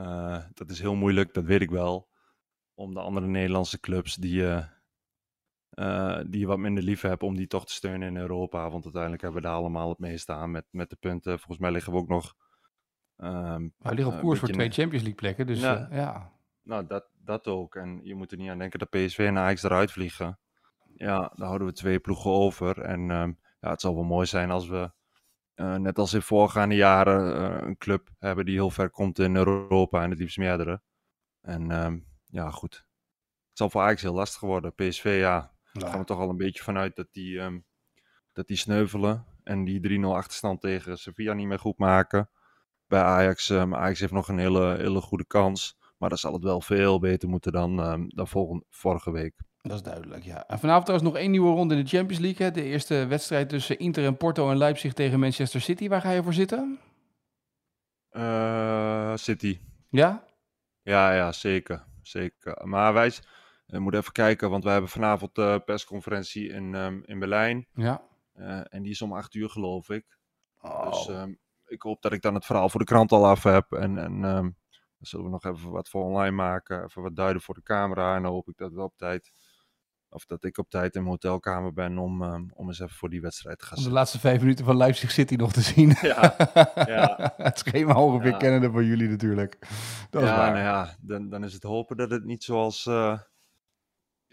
uh, 0.00 0.42
dat 0.54 0.70
is 0.70 0.80
heel 0.80 0.94
moeilijk, 0.94 1.34
dat 1.34 1.44
weet 1.44 1.60
ik 1.60 1.70
wel. 1.70 2.08
Om 2.74 2.94
de 2.94 3.00
andere 3.00 3.26
Nederlandse 3.26 3.80
clubs 3.80 4.14
die 4.14 4.34
je, 4.34 4.64
uh, 5.74 6.20
die 6.26 6.40
je 6.40 6.46
wat 6.46 6.58
minder 6.58 6.82
lief 6.82 7.00
hebt, 7.00 7.22
om 7.22 7.36
die 7.36 7.46
toch 7.46 7.66
te 7.66 7.72
steunen 7.72 8.08
in 8.08 8.16
Europa. 8.16 8.70
Want 8.70 8.84
uiteindelijk 8.84 9.22
hebben 9.22 9.42
we 9.42 9.48
daar 9.48 9.56
allemaal 9.56 9.88
het 9.88 9.98
meeste 9.98 10.32
aan 10.32 10.50
met, 10.50 10.66
met 10.70 10.90
de 10.90 10.96
punten. 10.96 11.38
Volgens 11.38 11.58
mij 11.58 11.70
liggen 11.70 11.92
we 11.92 11.98
ook 11.98 12.08
nog. 12.08 12.34
Um, 13.16 13.74
we 13.78 13.94
liggen 13.94 14.14
op 14.14 14.20
koers 14.20 14.38
voor 14.38 14.48
twee 14.48 14.70
Champions 14.70 15.02
League 15.02 15.14
plekken, 15.14 15.46
dus 15.46 15.60
ja. 15.60 15.88
Uh, 15.90 15.96
ja. 15.96 16.32
Nou, 16.62 16.86
dat, 16.86 17.08
dat 17.24 17.46
ook. 17.46 17.74
En 17.74 18.00
je 18.02 18.14
moet 18.14 18.32
er 18.32 18.38
niet 18.38 18.50
aan 18.50 18.58
denken 18.58 18.78
dat 18.78 18.90
PSV 18.90 19.18
en 19.18 19.38
Ajax 19.38 19.62
eruit 19.62 19.92
vliegen. 19.92 20.38
Ja, 20.94 21.32
dan 21.34 21.46
houden 21.46 21.66
we 21.66 21.72
twee 21.72 21.98
ploegen 21.98 22.30
over. 22.30 22.80
En 22.80 23.10
um, 23.10 23.38
ja, 23.60 23.70
het 23.70 23.80
zal 23.80 23.94
wel 23.94 24.04
mooi 24.04 24.26
zijn 24.26 24.50
als 24.50 24.68
we, 24.68 24.92
uh, 25.54 25.74
net 25.76 25.98
als 25.98 26.14
in 26.14 26.22
voorgaande 26.22 26.74
jaren, 26.74 27.40
uh, 27.40 27.66
een 27.66 27.76
club 27.76 28.08
hebben 28.18 28.44
die 28.44 28.54
heel 28.54 28.70
ver 28.70 28.90
komt 28.90 29.18
in 29.18 29.36
Europa 29.36 30.02
en 30.02 30.10
het 30.10 30.18
liefst 30.18 30.38
meerdere. 30.38 30.82
En 31.40 31.70
um, 31.84 32.06
ja, 32.24 32.50
goed. 32.50 32.74
Het 33.48 33.58
zal 33.58 33.70
voor 33.70 33.82
Ajax 33.82 34.02
heel 34.02 34.14
lastig 34.14 34.40
worden. 34.40 34.74
PSV, 34.74 35.16
ja, 35.20 35.52
daar 35.72 35.90
gaan 35.90 35.98
we 35.98 36.04
toch 36.04 36.18
al 36.18 36.28
een 36.28 36.36
beetje 36.36 36.62
vanuit 36.62 36.96
dat 36.96 37.08
die, 37.12 37.38
um, 37.38 37.64
dat 38.32 38.46
die 38.46 38.56
sneuvelen. 38.56 39.26
En 39.42 39.64
die 39.64 40.00
3-0 40.00 40.04
achterstand 40.04 40.60
tegen 40.60 40.98
Sevilla 40.98 41.32
niet 41.32 41.46
meer 41.46 41.58
goed 41.58 41.78
maken. 41.78 42.30
Bij 42.86 43.02
Ajax, 43.02 43.48
um, 43.48 43.74
Ajax 43.74 44.00
heeft 44.00 44.12
nog 44.12 44.28
een 44.28 44.38
hele, 44.38 44.76
hele 44.76 45.00
goede 45.00 45.26
kans. 45.26 45.76
Maar 45.98 46.08
dan 46.08 46.18
zal 46.18 46.32
het 46.32 46.42
wel 46.42 46.60
veel 46.60 46.98
beter 46.98 47.28
moeten 47.28 47.52
dan, 47.52 47.76
dan 48.08 48.28
volgende, 48.28 48.64
vorige 48.68 49.10
week. 49.10 49.34
Dat 49.62 49.76
is 49.76 49.82
duidelijk, 49.82 50.24
ja. 50.24 50.46
En 50.46 50.58
vanavond 50.58 50.86
trouwens 50.86 51.12
nog 51.12 51.20
één 51.22 51.30
nieuwe 51.30 51.54
ronde 51.54 51.74
in 51.74 51.82
de 51.82 51.88
Champions 51.88 52.22
League. 52.22 52.46
Hè? 52.46 52.52
De 52.52 52.62
eerste 52.62 53.06
wedstrijd 53.06 53.48
tussen 53.48 53.78
Inter 53.78 54.04
en 54.04 54.16
Porto 54.16 54.50
en 54.50 54.56
Leipzig 54.56 54.92
tegen 54.92 55.20
Manchester 55.20 55.60
City. 55.60 55.88
Waar 55.88 56.00
ga 56.00 56.10
je 56.10 56.22
voor 56.22 56.34
zitten? 56.34 56.78
Uh, 58.12 59.12
City. 59.14 59.58
Ja? 59.90 60.24
Ja, 60.82 61.12
ja, 61.12 61.32
zeker. 61.32 61.84
zeker. 62.02 62.66
Maar 62.66 62.92
wij 62.92 63.12
we 63.66 63.78
moeten 63.78 64.00
even 64.00 64.12
kijken, 64.12 64.50
want 64.50 64.64
wij 64.64 64.72
hebben 64.72 64.90
vanavond 64.90 65.34
de 65.34 65.62
persconferentie 65.64 66.48
in, 66.48 66.74
um, 66.74 67.02
in 67.04 67.18
Berlijn. 67.18 67.66
Ja. 67.74 68.02
Uh, 68.36 68.60
en 68.68 68.82
die 68.82 68.92
is 68.92 69.02
om 69.02 69.12
acht 69.12 69.34
uur, 69.34 69.50
geloof 69.50 69.90
ik. 69.90 70.18
Oh. 70.60 70.90
Dus 70.90 71.08
um, 71.08 71.38
ik 71.74 71.82
hoop 71.82 72.02
dat 72.02 72.12
ik 72.12 72.22
dan 72.22 72.34
het 72.34 72.44
verhaal 72.44 72.68
voor 72.68 72.80
de 72.80 72.86
krant 72.86 73.12
al 73.12 73.26
af 73.26 73.42
heb. 73.42 73.72
En, 73.72 73.98
en 73.98 74.12
um, 74.12 74.56
dan 74.98 75.06
zullen 75.06 75.24
we 75.24 75.30
nog 75.30 75.44
even 75.44 75.70
wat 75.70 75.88
voor 75.88 76.04
online 76.04 76.36
maken. 76.36 76.84
Even 76.84 77.02
wat 77.02 77.16
duiden 77.16 77.42
voor 77.42 77.54
de 77.54 77.62
camera. 77.62 78.16
En 78.16 78.22
dan 78.22 78.32
hoop 78.32 78.48
ik 78.48 78.56
dat 78.56 78.72
we 78.72 78.82
op 78.82 78.96
tijd 78.96 79.30
of 80.14 80.26
dat 80.26 80.44
ik 80.44 80.58
op 80.58 80.70
tijd 80.70 80.94
in 80.94 81.00
mijn 81.00 81.12
hotelkamer 81.12 81.72
ben 81.72 81.98
om, 81.98 82.22
um, 82.22 82.50
om 82.54 82.66
eens 82.66 82.80
even 82.80 82.96
voor 82.96 83.10
die 83.10 83.20
wedstrijd 83.20 83.58
te 83.58 83.64
gaan 83.64 83.78
Om 83.78 83.84
de 83.84 83.90
laatste 83.90 84.18
vijf 84.18 84.40
minuten 84.40 84.64
van 84.64 84.76
Leipzig 84.76 85.10
City 85.10 85.34
nog 85.34 85.52
te 85.52 85.60
zien. 85.60 85.96
Ja, 86.00 86.36
ja. 86.74 87.32
het 87.36 87.58
schema 87.58 87.94
ongeveer 87.94 88.30
ja. 88.30 88.36
kennende 88.36 88.70
van 88.70 88.84
jullie 88.84 89.08
natuurlijk. 89.08 89.58
Dat 90.10 90.22
ja, 90.22 90.30
is 90.30 90.36
waar. 90.36 90.52
Nou 90.52 90.64
ja, 90.64 90.96
dan, 91.00 91.28
dan 91.28 91.44
is 91.44 91.52
het 91.52 91.62
hopen 91.62 91.96
dat 91.96 92.10
het 92.10 92.24
niet 92.24 92.44
zoals 92.44 92.86
uh, 92.86 93.18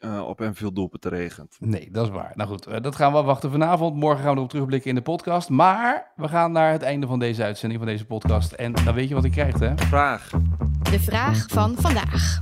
uh, 0.06 0.28
op 0.28 0.42
Enfield 0.42 0.76
doelpunten 0.76 1.10
regent. 1.10 1.58
Nee, 1.60 1.90
dat 1.92 2.06
is 2.06 2.12
waar. 2.12 2.32
Nou 2.36 2.50
goed, 2.50 2.68
uh, 2.68 2.76
dat 2.82 2.96
gaan 2.96 3.14
we 3.14 3.22
wachten 3.22 3.52
vanavond. 3.52 3.96
Morgen 3.96 4.24
gaan 4.24 4.32
we 4.32 4.38
erop 4.38 4.50
terugblikken 4.50 4.90
in 4.90 4.96
de 4.96 5.02
podcast. 5.02 5.50
Maar 5.50 6.12
we 6.16 6.28
gaan 6.28 6.52
naar 6.52 6.72
het 6.72 6.82
einde 6.82 7.08
van 7.08 7.20
deze 7.20 7.44
uitzending, 7.44 7.82
van 7.82 7.90
deze 7.90 8.06
podcast. 8.06 8.52
En 8.52 8.74
dan 8.74 8.94
weet 8.94 9.08
je 9.08 9.16
wat 9.16 9.24
ik 9.24 9.32
krijg, 9.32 9.60
hè? 9.60 9.78
Vraag. 9.78 10.30
De 10.92 11.00
vraag 11.00 11.46
van 11.48 11.76
vandaag. 11.78 12.38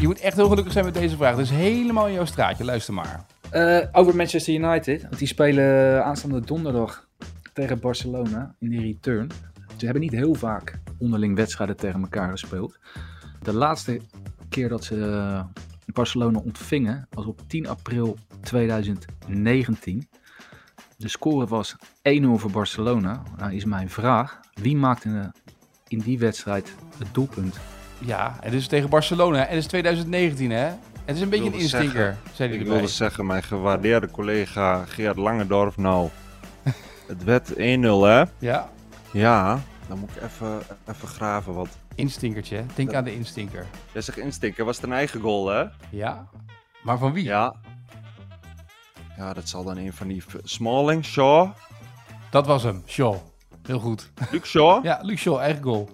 Je 0.00 0.06
moet 0.06 0.20
echt 0.20 0.36
heel 0.36 0.48
gelukkig 0.48 0.72
zijn 0.72 0.84
met 0.84 0.94
deze 0.94 1.16
vraag. 1.16 1.36
Dus 1.36 1.50
helemaal 1.50 2.06
in 2.06 2.12
jouw 2.12 2.24
straatje. 2.24 2.64
Luister 2.64 2.94
maar. 2.94 3.24
Uh, 3.52 3.78
over 3.92 4.16
Manchester 4.16 4.54
United. 4.54 5.02
Want 5.02 5.18
die 5.18 5.28
spelen 5.28 6.04
aanstaande 6.04 6.40
donderdag 6.40 7.08
tegen 7.52 7.80
Barcelona 7.80 8.54
in 8.58 8.68
die 8.68 8.80
return. 8.80 9.30
Ze 9.76 9.84
hebben 9.84 10.02
niet 10.02 10.12
heel 10.12 10.34
vaak 10.34 10.78
onderling 10.98 11.36
wedstrijden 11.36 11.76
tegen 11.76 12.00
elkaar 12.00 12.30
gespeeld. 12.30 12.78
De 13.42 13.52
laatste 13.52 14.00
keer 14.48 14.68
dat 14.68 14.84
ze 14.84 15.42
Barcelona 15.92 16.38
ontvingen 16.38 17.08
was 17.10 17.24
op 17.26 17.40
10 17.46 17.68
april 17.68 18.18
2019. 18.40 20.08
De 20.96 21.08
score 21.08 21.46
was 21.46 21.76
1-0 21.76 21.80
voor 22.34 22.50
Barcelona. 22.50 23.22
Nou 23.36 23.54
is 23.54 23.64
mijn 23.64 23.90
vraag, 23.90 24.40
wie 24.54 24.76
maakte 24.76 25.32
in 25.88 25.98
die 25.98 26.18
wedstrijd 26.18 26.74
het 26.98 27.14
doelpunt? 27.14 27.58
Ja, 27.98 28.36
het 28.40 28.52
is 28.52 28.66
tegen 28.66 28.90
Barcelona. 28.90 29.38
En 29.38 29.48
het 29.48 29.58
is 29.58 29.66
2019, 29.66 30.50
hè? 30.50 30.70
Het 31.04 31.16
is 31.16 31.20
een 31.20 31.28
beetje 31.28 31.46
een 31.46 31.58
instinker, 31.58 32.16
zei 32.32 32.48
hij 32.48 32.58
Ik 32.58 32.66
wilde 32.66 32.86
zeggen, 32.86 33.26
mijn 33.26 33.42
gewaardeerde 33.42 34.10
collega 34.10 34.84
Geert 34.84 35.16
Langendorf, 35.16 35.76
nou, 35.76 36.08
het 37.06 37.24
werd 37.24 37.52
1-0, 37.52 37.56
hè? 37.56 38.24
Ja. 38.38 38.70
Ja, 39.12 39.60
dan 39.88 39.98
moet 39.98 40.10
ik 40.16 40.22
even, 40.22 40.62
even 40.88 41.08
graven, 41.08 41.54
wat. 41.54 41.68
Instinkertje, 41.94 42.64
denk 42.74 42.88
dat... 42.88 42.96
aan 42.96 43.04
de 43.04 43.14
instinker. 43.14 43.66
Jij 43.92 44.02
zegt 44.02 44.18
instinker, 44.18 44.64
was 44.64 44.76
het 44.76 44.84
een 44.84 44.92
eigen 44.92 45.20
goal, 45.20 45.48
hè? 45.48 45.64
Ja, 45.90 46.28
maar 46.82 46.98
van 46.98 47.12
wie? 47.12 47.24
Ja. 47.24 47.54
Ja, 49.16 49.32
dat 49.32 49.48
zal 49.48 49.64
dan 49.64 49.76
een 49.76 49.92
van 49.92 50.08
die... 50.08 50.22
Smalling, 50.42 51.04
Shaw? 51.04 51.50
Dat 52.30 52.46
was 52.46 52.62
hem, 52.62 52.82
Shaw. 52.86 53.16
Heel 53.66 53.78
goed. 53.78 54.10
Luke 54.30 54.46
Shaw? 54.46 54.84
ja, 54.88 54.98
Luke 55.02 55.18
Shaw, 55.18 55.38
eigen 55.38 55.62
goal. 55.62 55.90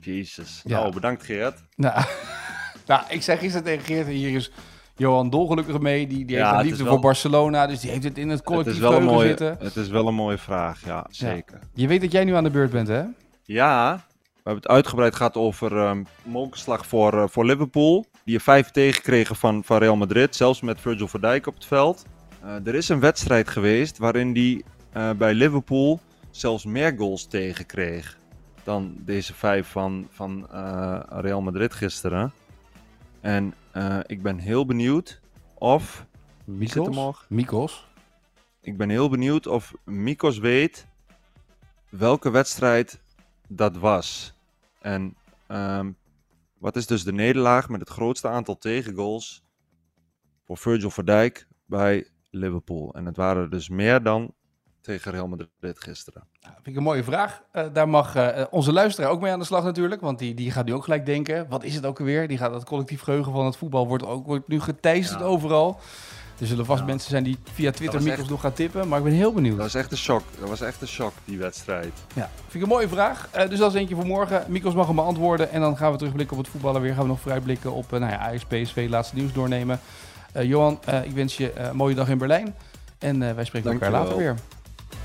Jezus. 0.00 0.60
Ja. 0.64 0.80
Nou, 0.80 0.94
bedankt 0.94 1.24
Geert. 1.24 1.64
Nou, 1.76 2.04
nou, 2.86 3.02
ik 3.08 3.22
zeg 3.22 3.38
gisteren 3.38 3.64
tegen 3.64 3.84
Geert, 3.84 4.06
hier 4.06 4.34
is 4.34 4.52
Johan 4.96 5.30
dolgelukkig 5.30 5.80
mee. 5.80 6.06
Die, 6.06 6.24
die 6.24 6.36
heeft 6.36 6.50
een 6.50 6.62
liefde 6.62 6.82
wel... 6.84 6.92
voor 6.92 7.02
Barcelona, 7.02 7.66
dus 7.66 7.80
die 7.80 7.90
heeft 7.90 8.04
het 8.04 8.18
in 8.18 8.28
het 8.28 8.42
collectief 8.42 8.74
het 8.74 8.82
is 8.82 8.88
wel 8.88 8.98
een 8.98 9.04
mooie, 9.04 9.28
zitten. 9.28 9.56
Het 9.60 9.76
is 9.76 9.88
wel 9.88 10.08
een 10.08 10.14
mooie 10.14 10.38
vraag, 10.38 10.84
ja, 10.84 11.06
zeker. 11.10 11.58
Ja. 11.60 11.68
Je 11.74 11.86
weet 11.86 12.00
dat 12.00 12.12
jij 12.12 12.24
nu 12.24 12.34
aan 12.34 12.44
de 12.44 12.50
beurt 12.50 12.70
bent, 12.70 12.88
hè? 12.88 13.02
Ja, 13.42 14.04
we 14.44 14.50
hebben 14.50 14.68
het 14.68 14.78
uitgebreid 14.78 15.14
gehad 15.14 15.36
over 15.36 15.72
um, 15.88 16.06
mokerslag 16.22 16.86
voor, 16.86 17.14
uh, 17.14 17.24
voor 17.28 17.44
Liverpool. 17.44 18.06
Die 18.24 18.34
er 18.34 18.40
vijf 18.40 18.70
tegenkregen 18.70 19.36
van, 19.36 19.64
van 19.64 19.78
Real 19.78 19.96
Madrid, 19.96 20.36
zelfs 20.36 20.60
met 20.60 20.80
Virgil 20.80 21.08
van 21.08 21.20
Dijk 21.20 21.46
op 21.46 21.54
het 21.54 21.64
veld. 21.64 22.04
Uh, 22.44 22.66
er 22.66 22.74
is 22.74 22.88
een 22.88 23.00
wedstrijd 23.00 23.48
geweest 23.48 23.98
waarin 23.98 24.32
die 24.32 24.64
uh, 24.96 25.10
bij 25.10 25.34
Liverpool 25.34 26.00
zelfs 26.30 26.64
meer 26.64 26.94
goals 26.96 27.26
tegenkreeg 27.26 28.18
dan 28.62 28.94
deze 28.98 29.34
vijf 29.34 29.68
van, 29.68 30.08
van 30.10 30.46
Real 31.08 31.42
Madrid 31.42 31.74
gisteren. 31.74 32.32
En 33.20 33.54
ik 34.06 34.22
ben 34.22 34.38
heel 34.38 34.66
benieuwd 34.66 35.20
of... 35.54 36.06
Mikos? 36.44 37.26
Mikos? 37.28 37.86
Ik 38.60 38.76
ben 38.76 38.88
heel 38.88 39.08
benieuwd 39.08 39.46
of 39.46 39.74
Mikos 39.84 40.38
weet 40.38 40.86
welke 41.88 42.30
wedstrijd 42.30 43.00
dat 43.48 43.76
was. 43.76 44.33
En 44.84 45.16
um, 45.48 45.96
wat 46.58 46.76
is 46.76 46.86
dus 46.86 47.04
de 47.04 47.12
nederlaag 47.12 47.68
met 47.68 47.80
het 47.80 47.88
grootste 47.88 48.28
aantal 48.28 48.58
tegengoals 48.58 49.44
voor 50.44 50.56
Virgil 50.58 50.90
van 50.90 51.04
Dijk 51.04 51.46
bij 51.66 52.08
Liverpool? 52.30 52.94
En 52.94 53.06
het 53.06 53.16
waren 53.16 53.50
dus 53.50 53.68
meer 53.68 54.02
dan 54.02 54.34
tegen 54.80 55.12
Real 55.12 55.28
Madrid 55.28 55.80
gisteren. 55.80 56.26
Ja, 56.40 56.52
vind 56.54 56.66
ik 56.66 56.76
een 56.76 56.82
mooie 56.82 57.04
vraag. 57.04 57.42
Uh, 57.52 57.66
daar 57.72 57.88
mag 57.88 58.16
uh, 58.16 58.44
onze 58.50 58.72
luisteraar 58.72 59.10
ook 59.10 59.20
mee 59.20 59.32
aan 59.32 59.38
de 59.38 59.44
slag 59.44 59.64
natuurlijk. 59.64 60.00
Want 60.00 60.18
die, 60.18 60.34
die 60.34 60.50
gaat 60.50 60.64
nu 60.64 60.74
ook 60.74 60.84
gelijk 60.84 61.06
denken, 61.06 61.48
wat 61.48 61.64
is 61.64 61.74
het 61.74 61.86
ook 61.86 61.98
alweer? 61.98 62.28
Die 62.28 62.38
gaat 62.38 62.52
dat 62.52 62.64
collectief 62.64 63.00
geheugen 63.00 63.32
van 63.32 63.44
het 63.44 63.56
voetbal 63.56 63.86
wordt 63.86 64.04
ook 64.04 64.26
wordt 64.26 64.48
nu 64.48 64.60
geteisterd 64.60 65.20
ja. 65.20 65.26
overal. 65.26 65.80
Er 66.38 66.46
zullen 66.46 66.64
vast 66.64 66.84
mensen 66.84 67.10
zijn 67.10 67.24
die 67.24 67.38
via 67.52 67.70
Twitter 67.70 68.02
Mikos 68.02 68.28
nog 68.28 68.40
gaan 68.40 68.52
tippen, 68.52 68.88
maar 68.88 68.98
ik 68.98 69.04
ben 69.04 69.12
heel 69.12 69.32
benieuwd. 69.32 69.56
Dat 69.56 69.72
was 69.72 69.74
echt 69.74 69.90
een 69.90 69.96
shock. 69.96 70.22
Dat 70.40 70.48
was 70.48 70.60
echt 70.60 70.80
een 70.80 70.88
shock, 70.88 71.12
die 71.24 71.38
wedstrijd. 71.38 71.92
Ja, 72.14 72.30
vind 72.40 72.54
ik 72.54 72.62
een 72.62 72.68
mooie 72.68 72.88
vraag. 72.88 73.28
Uh, 73.36 73.48
dus 73.48 73.58
dat 73.58 73.74
is 73.74 73.80
eentje 73.80 73.94
voor 73.94 74.06
morgen. 74.06 74.44
Mikos 74.48 74.74
mag 74.74 74.86
hem 74.86 74.96
beantwoorden 74.96 75.50
en 75.50 75.60
dan 75.60 75.76
gaan 75.76 75.92
we 75.92 75.98
terugblikken 75.98 76.36
op 76.36 76.42
het 76.42 76.52
voetballen 76.52 76.80
weer. 76.80 76.94
Gaan 76.94 77.02
we 77.02 77.08
nog 77.08 77.20
vooruitblikken 77.20 77.72
op 77.72 77.92
uh, 77.92 78.00
nou 78.00 78.12
ja, 78.12 78.18
Ajax, 78.18 78.44
PSV, 78.44 78.86
laatste 78.90 79.14
nieuws 79.14 79.32
doornemen. 79.32 79.80
Uh, 80.36 80.42
Johan, 80.42 80.80
ik 81.04 81.12
wens 81.12 81.36
je 81.36 81.58
een 81.58 81.76
mooie 81.76 81.94
dag 81.94 82.08
in 82.08 82.18
Berlijn. 82.18 82.54
En 82.98 83.18
wij 83.18 83.44
spreken 83.44 83.70
Dank 83.70 83.82
elkaar 83.82 84.00
later 84.00 84.16
weer. 84.16 84.34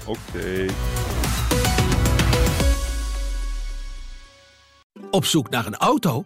Oké. 0.05 0.19
Okay. 0.33 0.69
Op 5.11 5.25
zoek 5.25 5.49
naar 5.49 5.65
een 5.65 5.77
auto? 5.77 6.25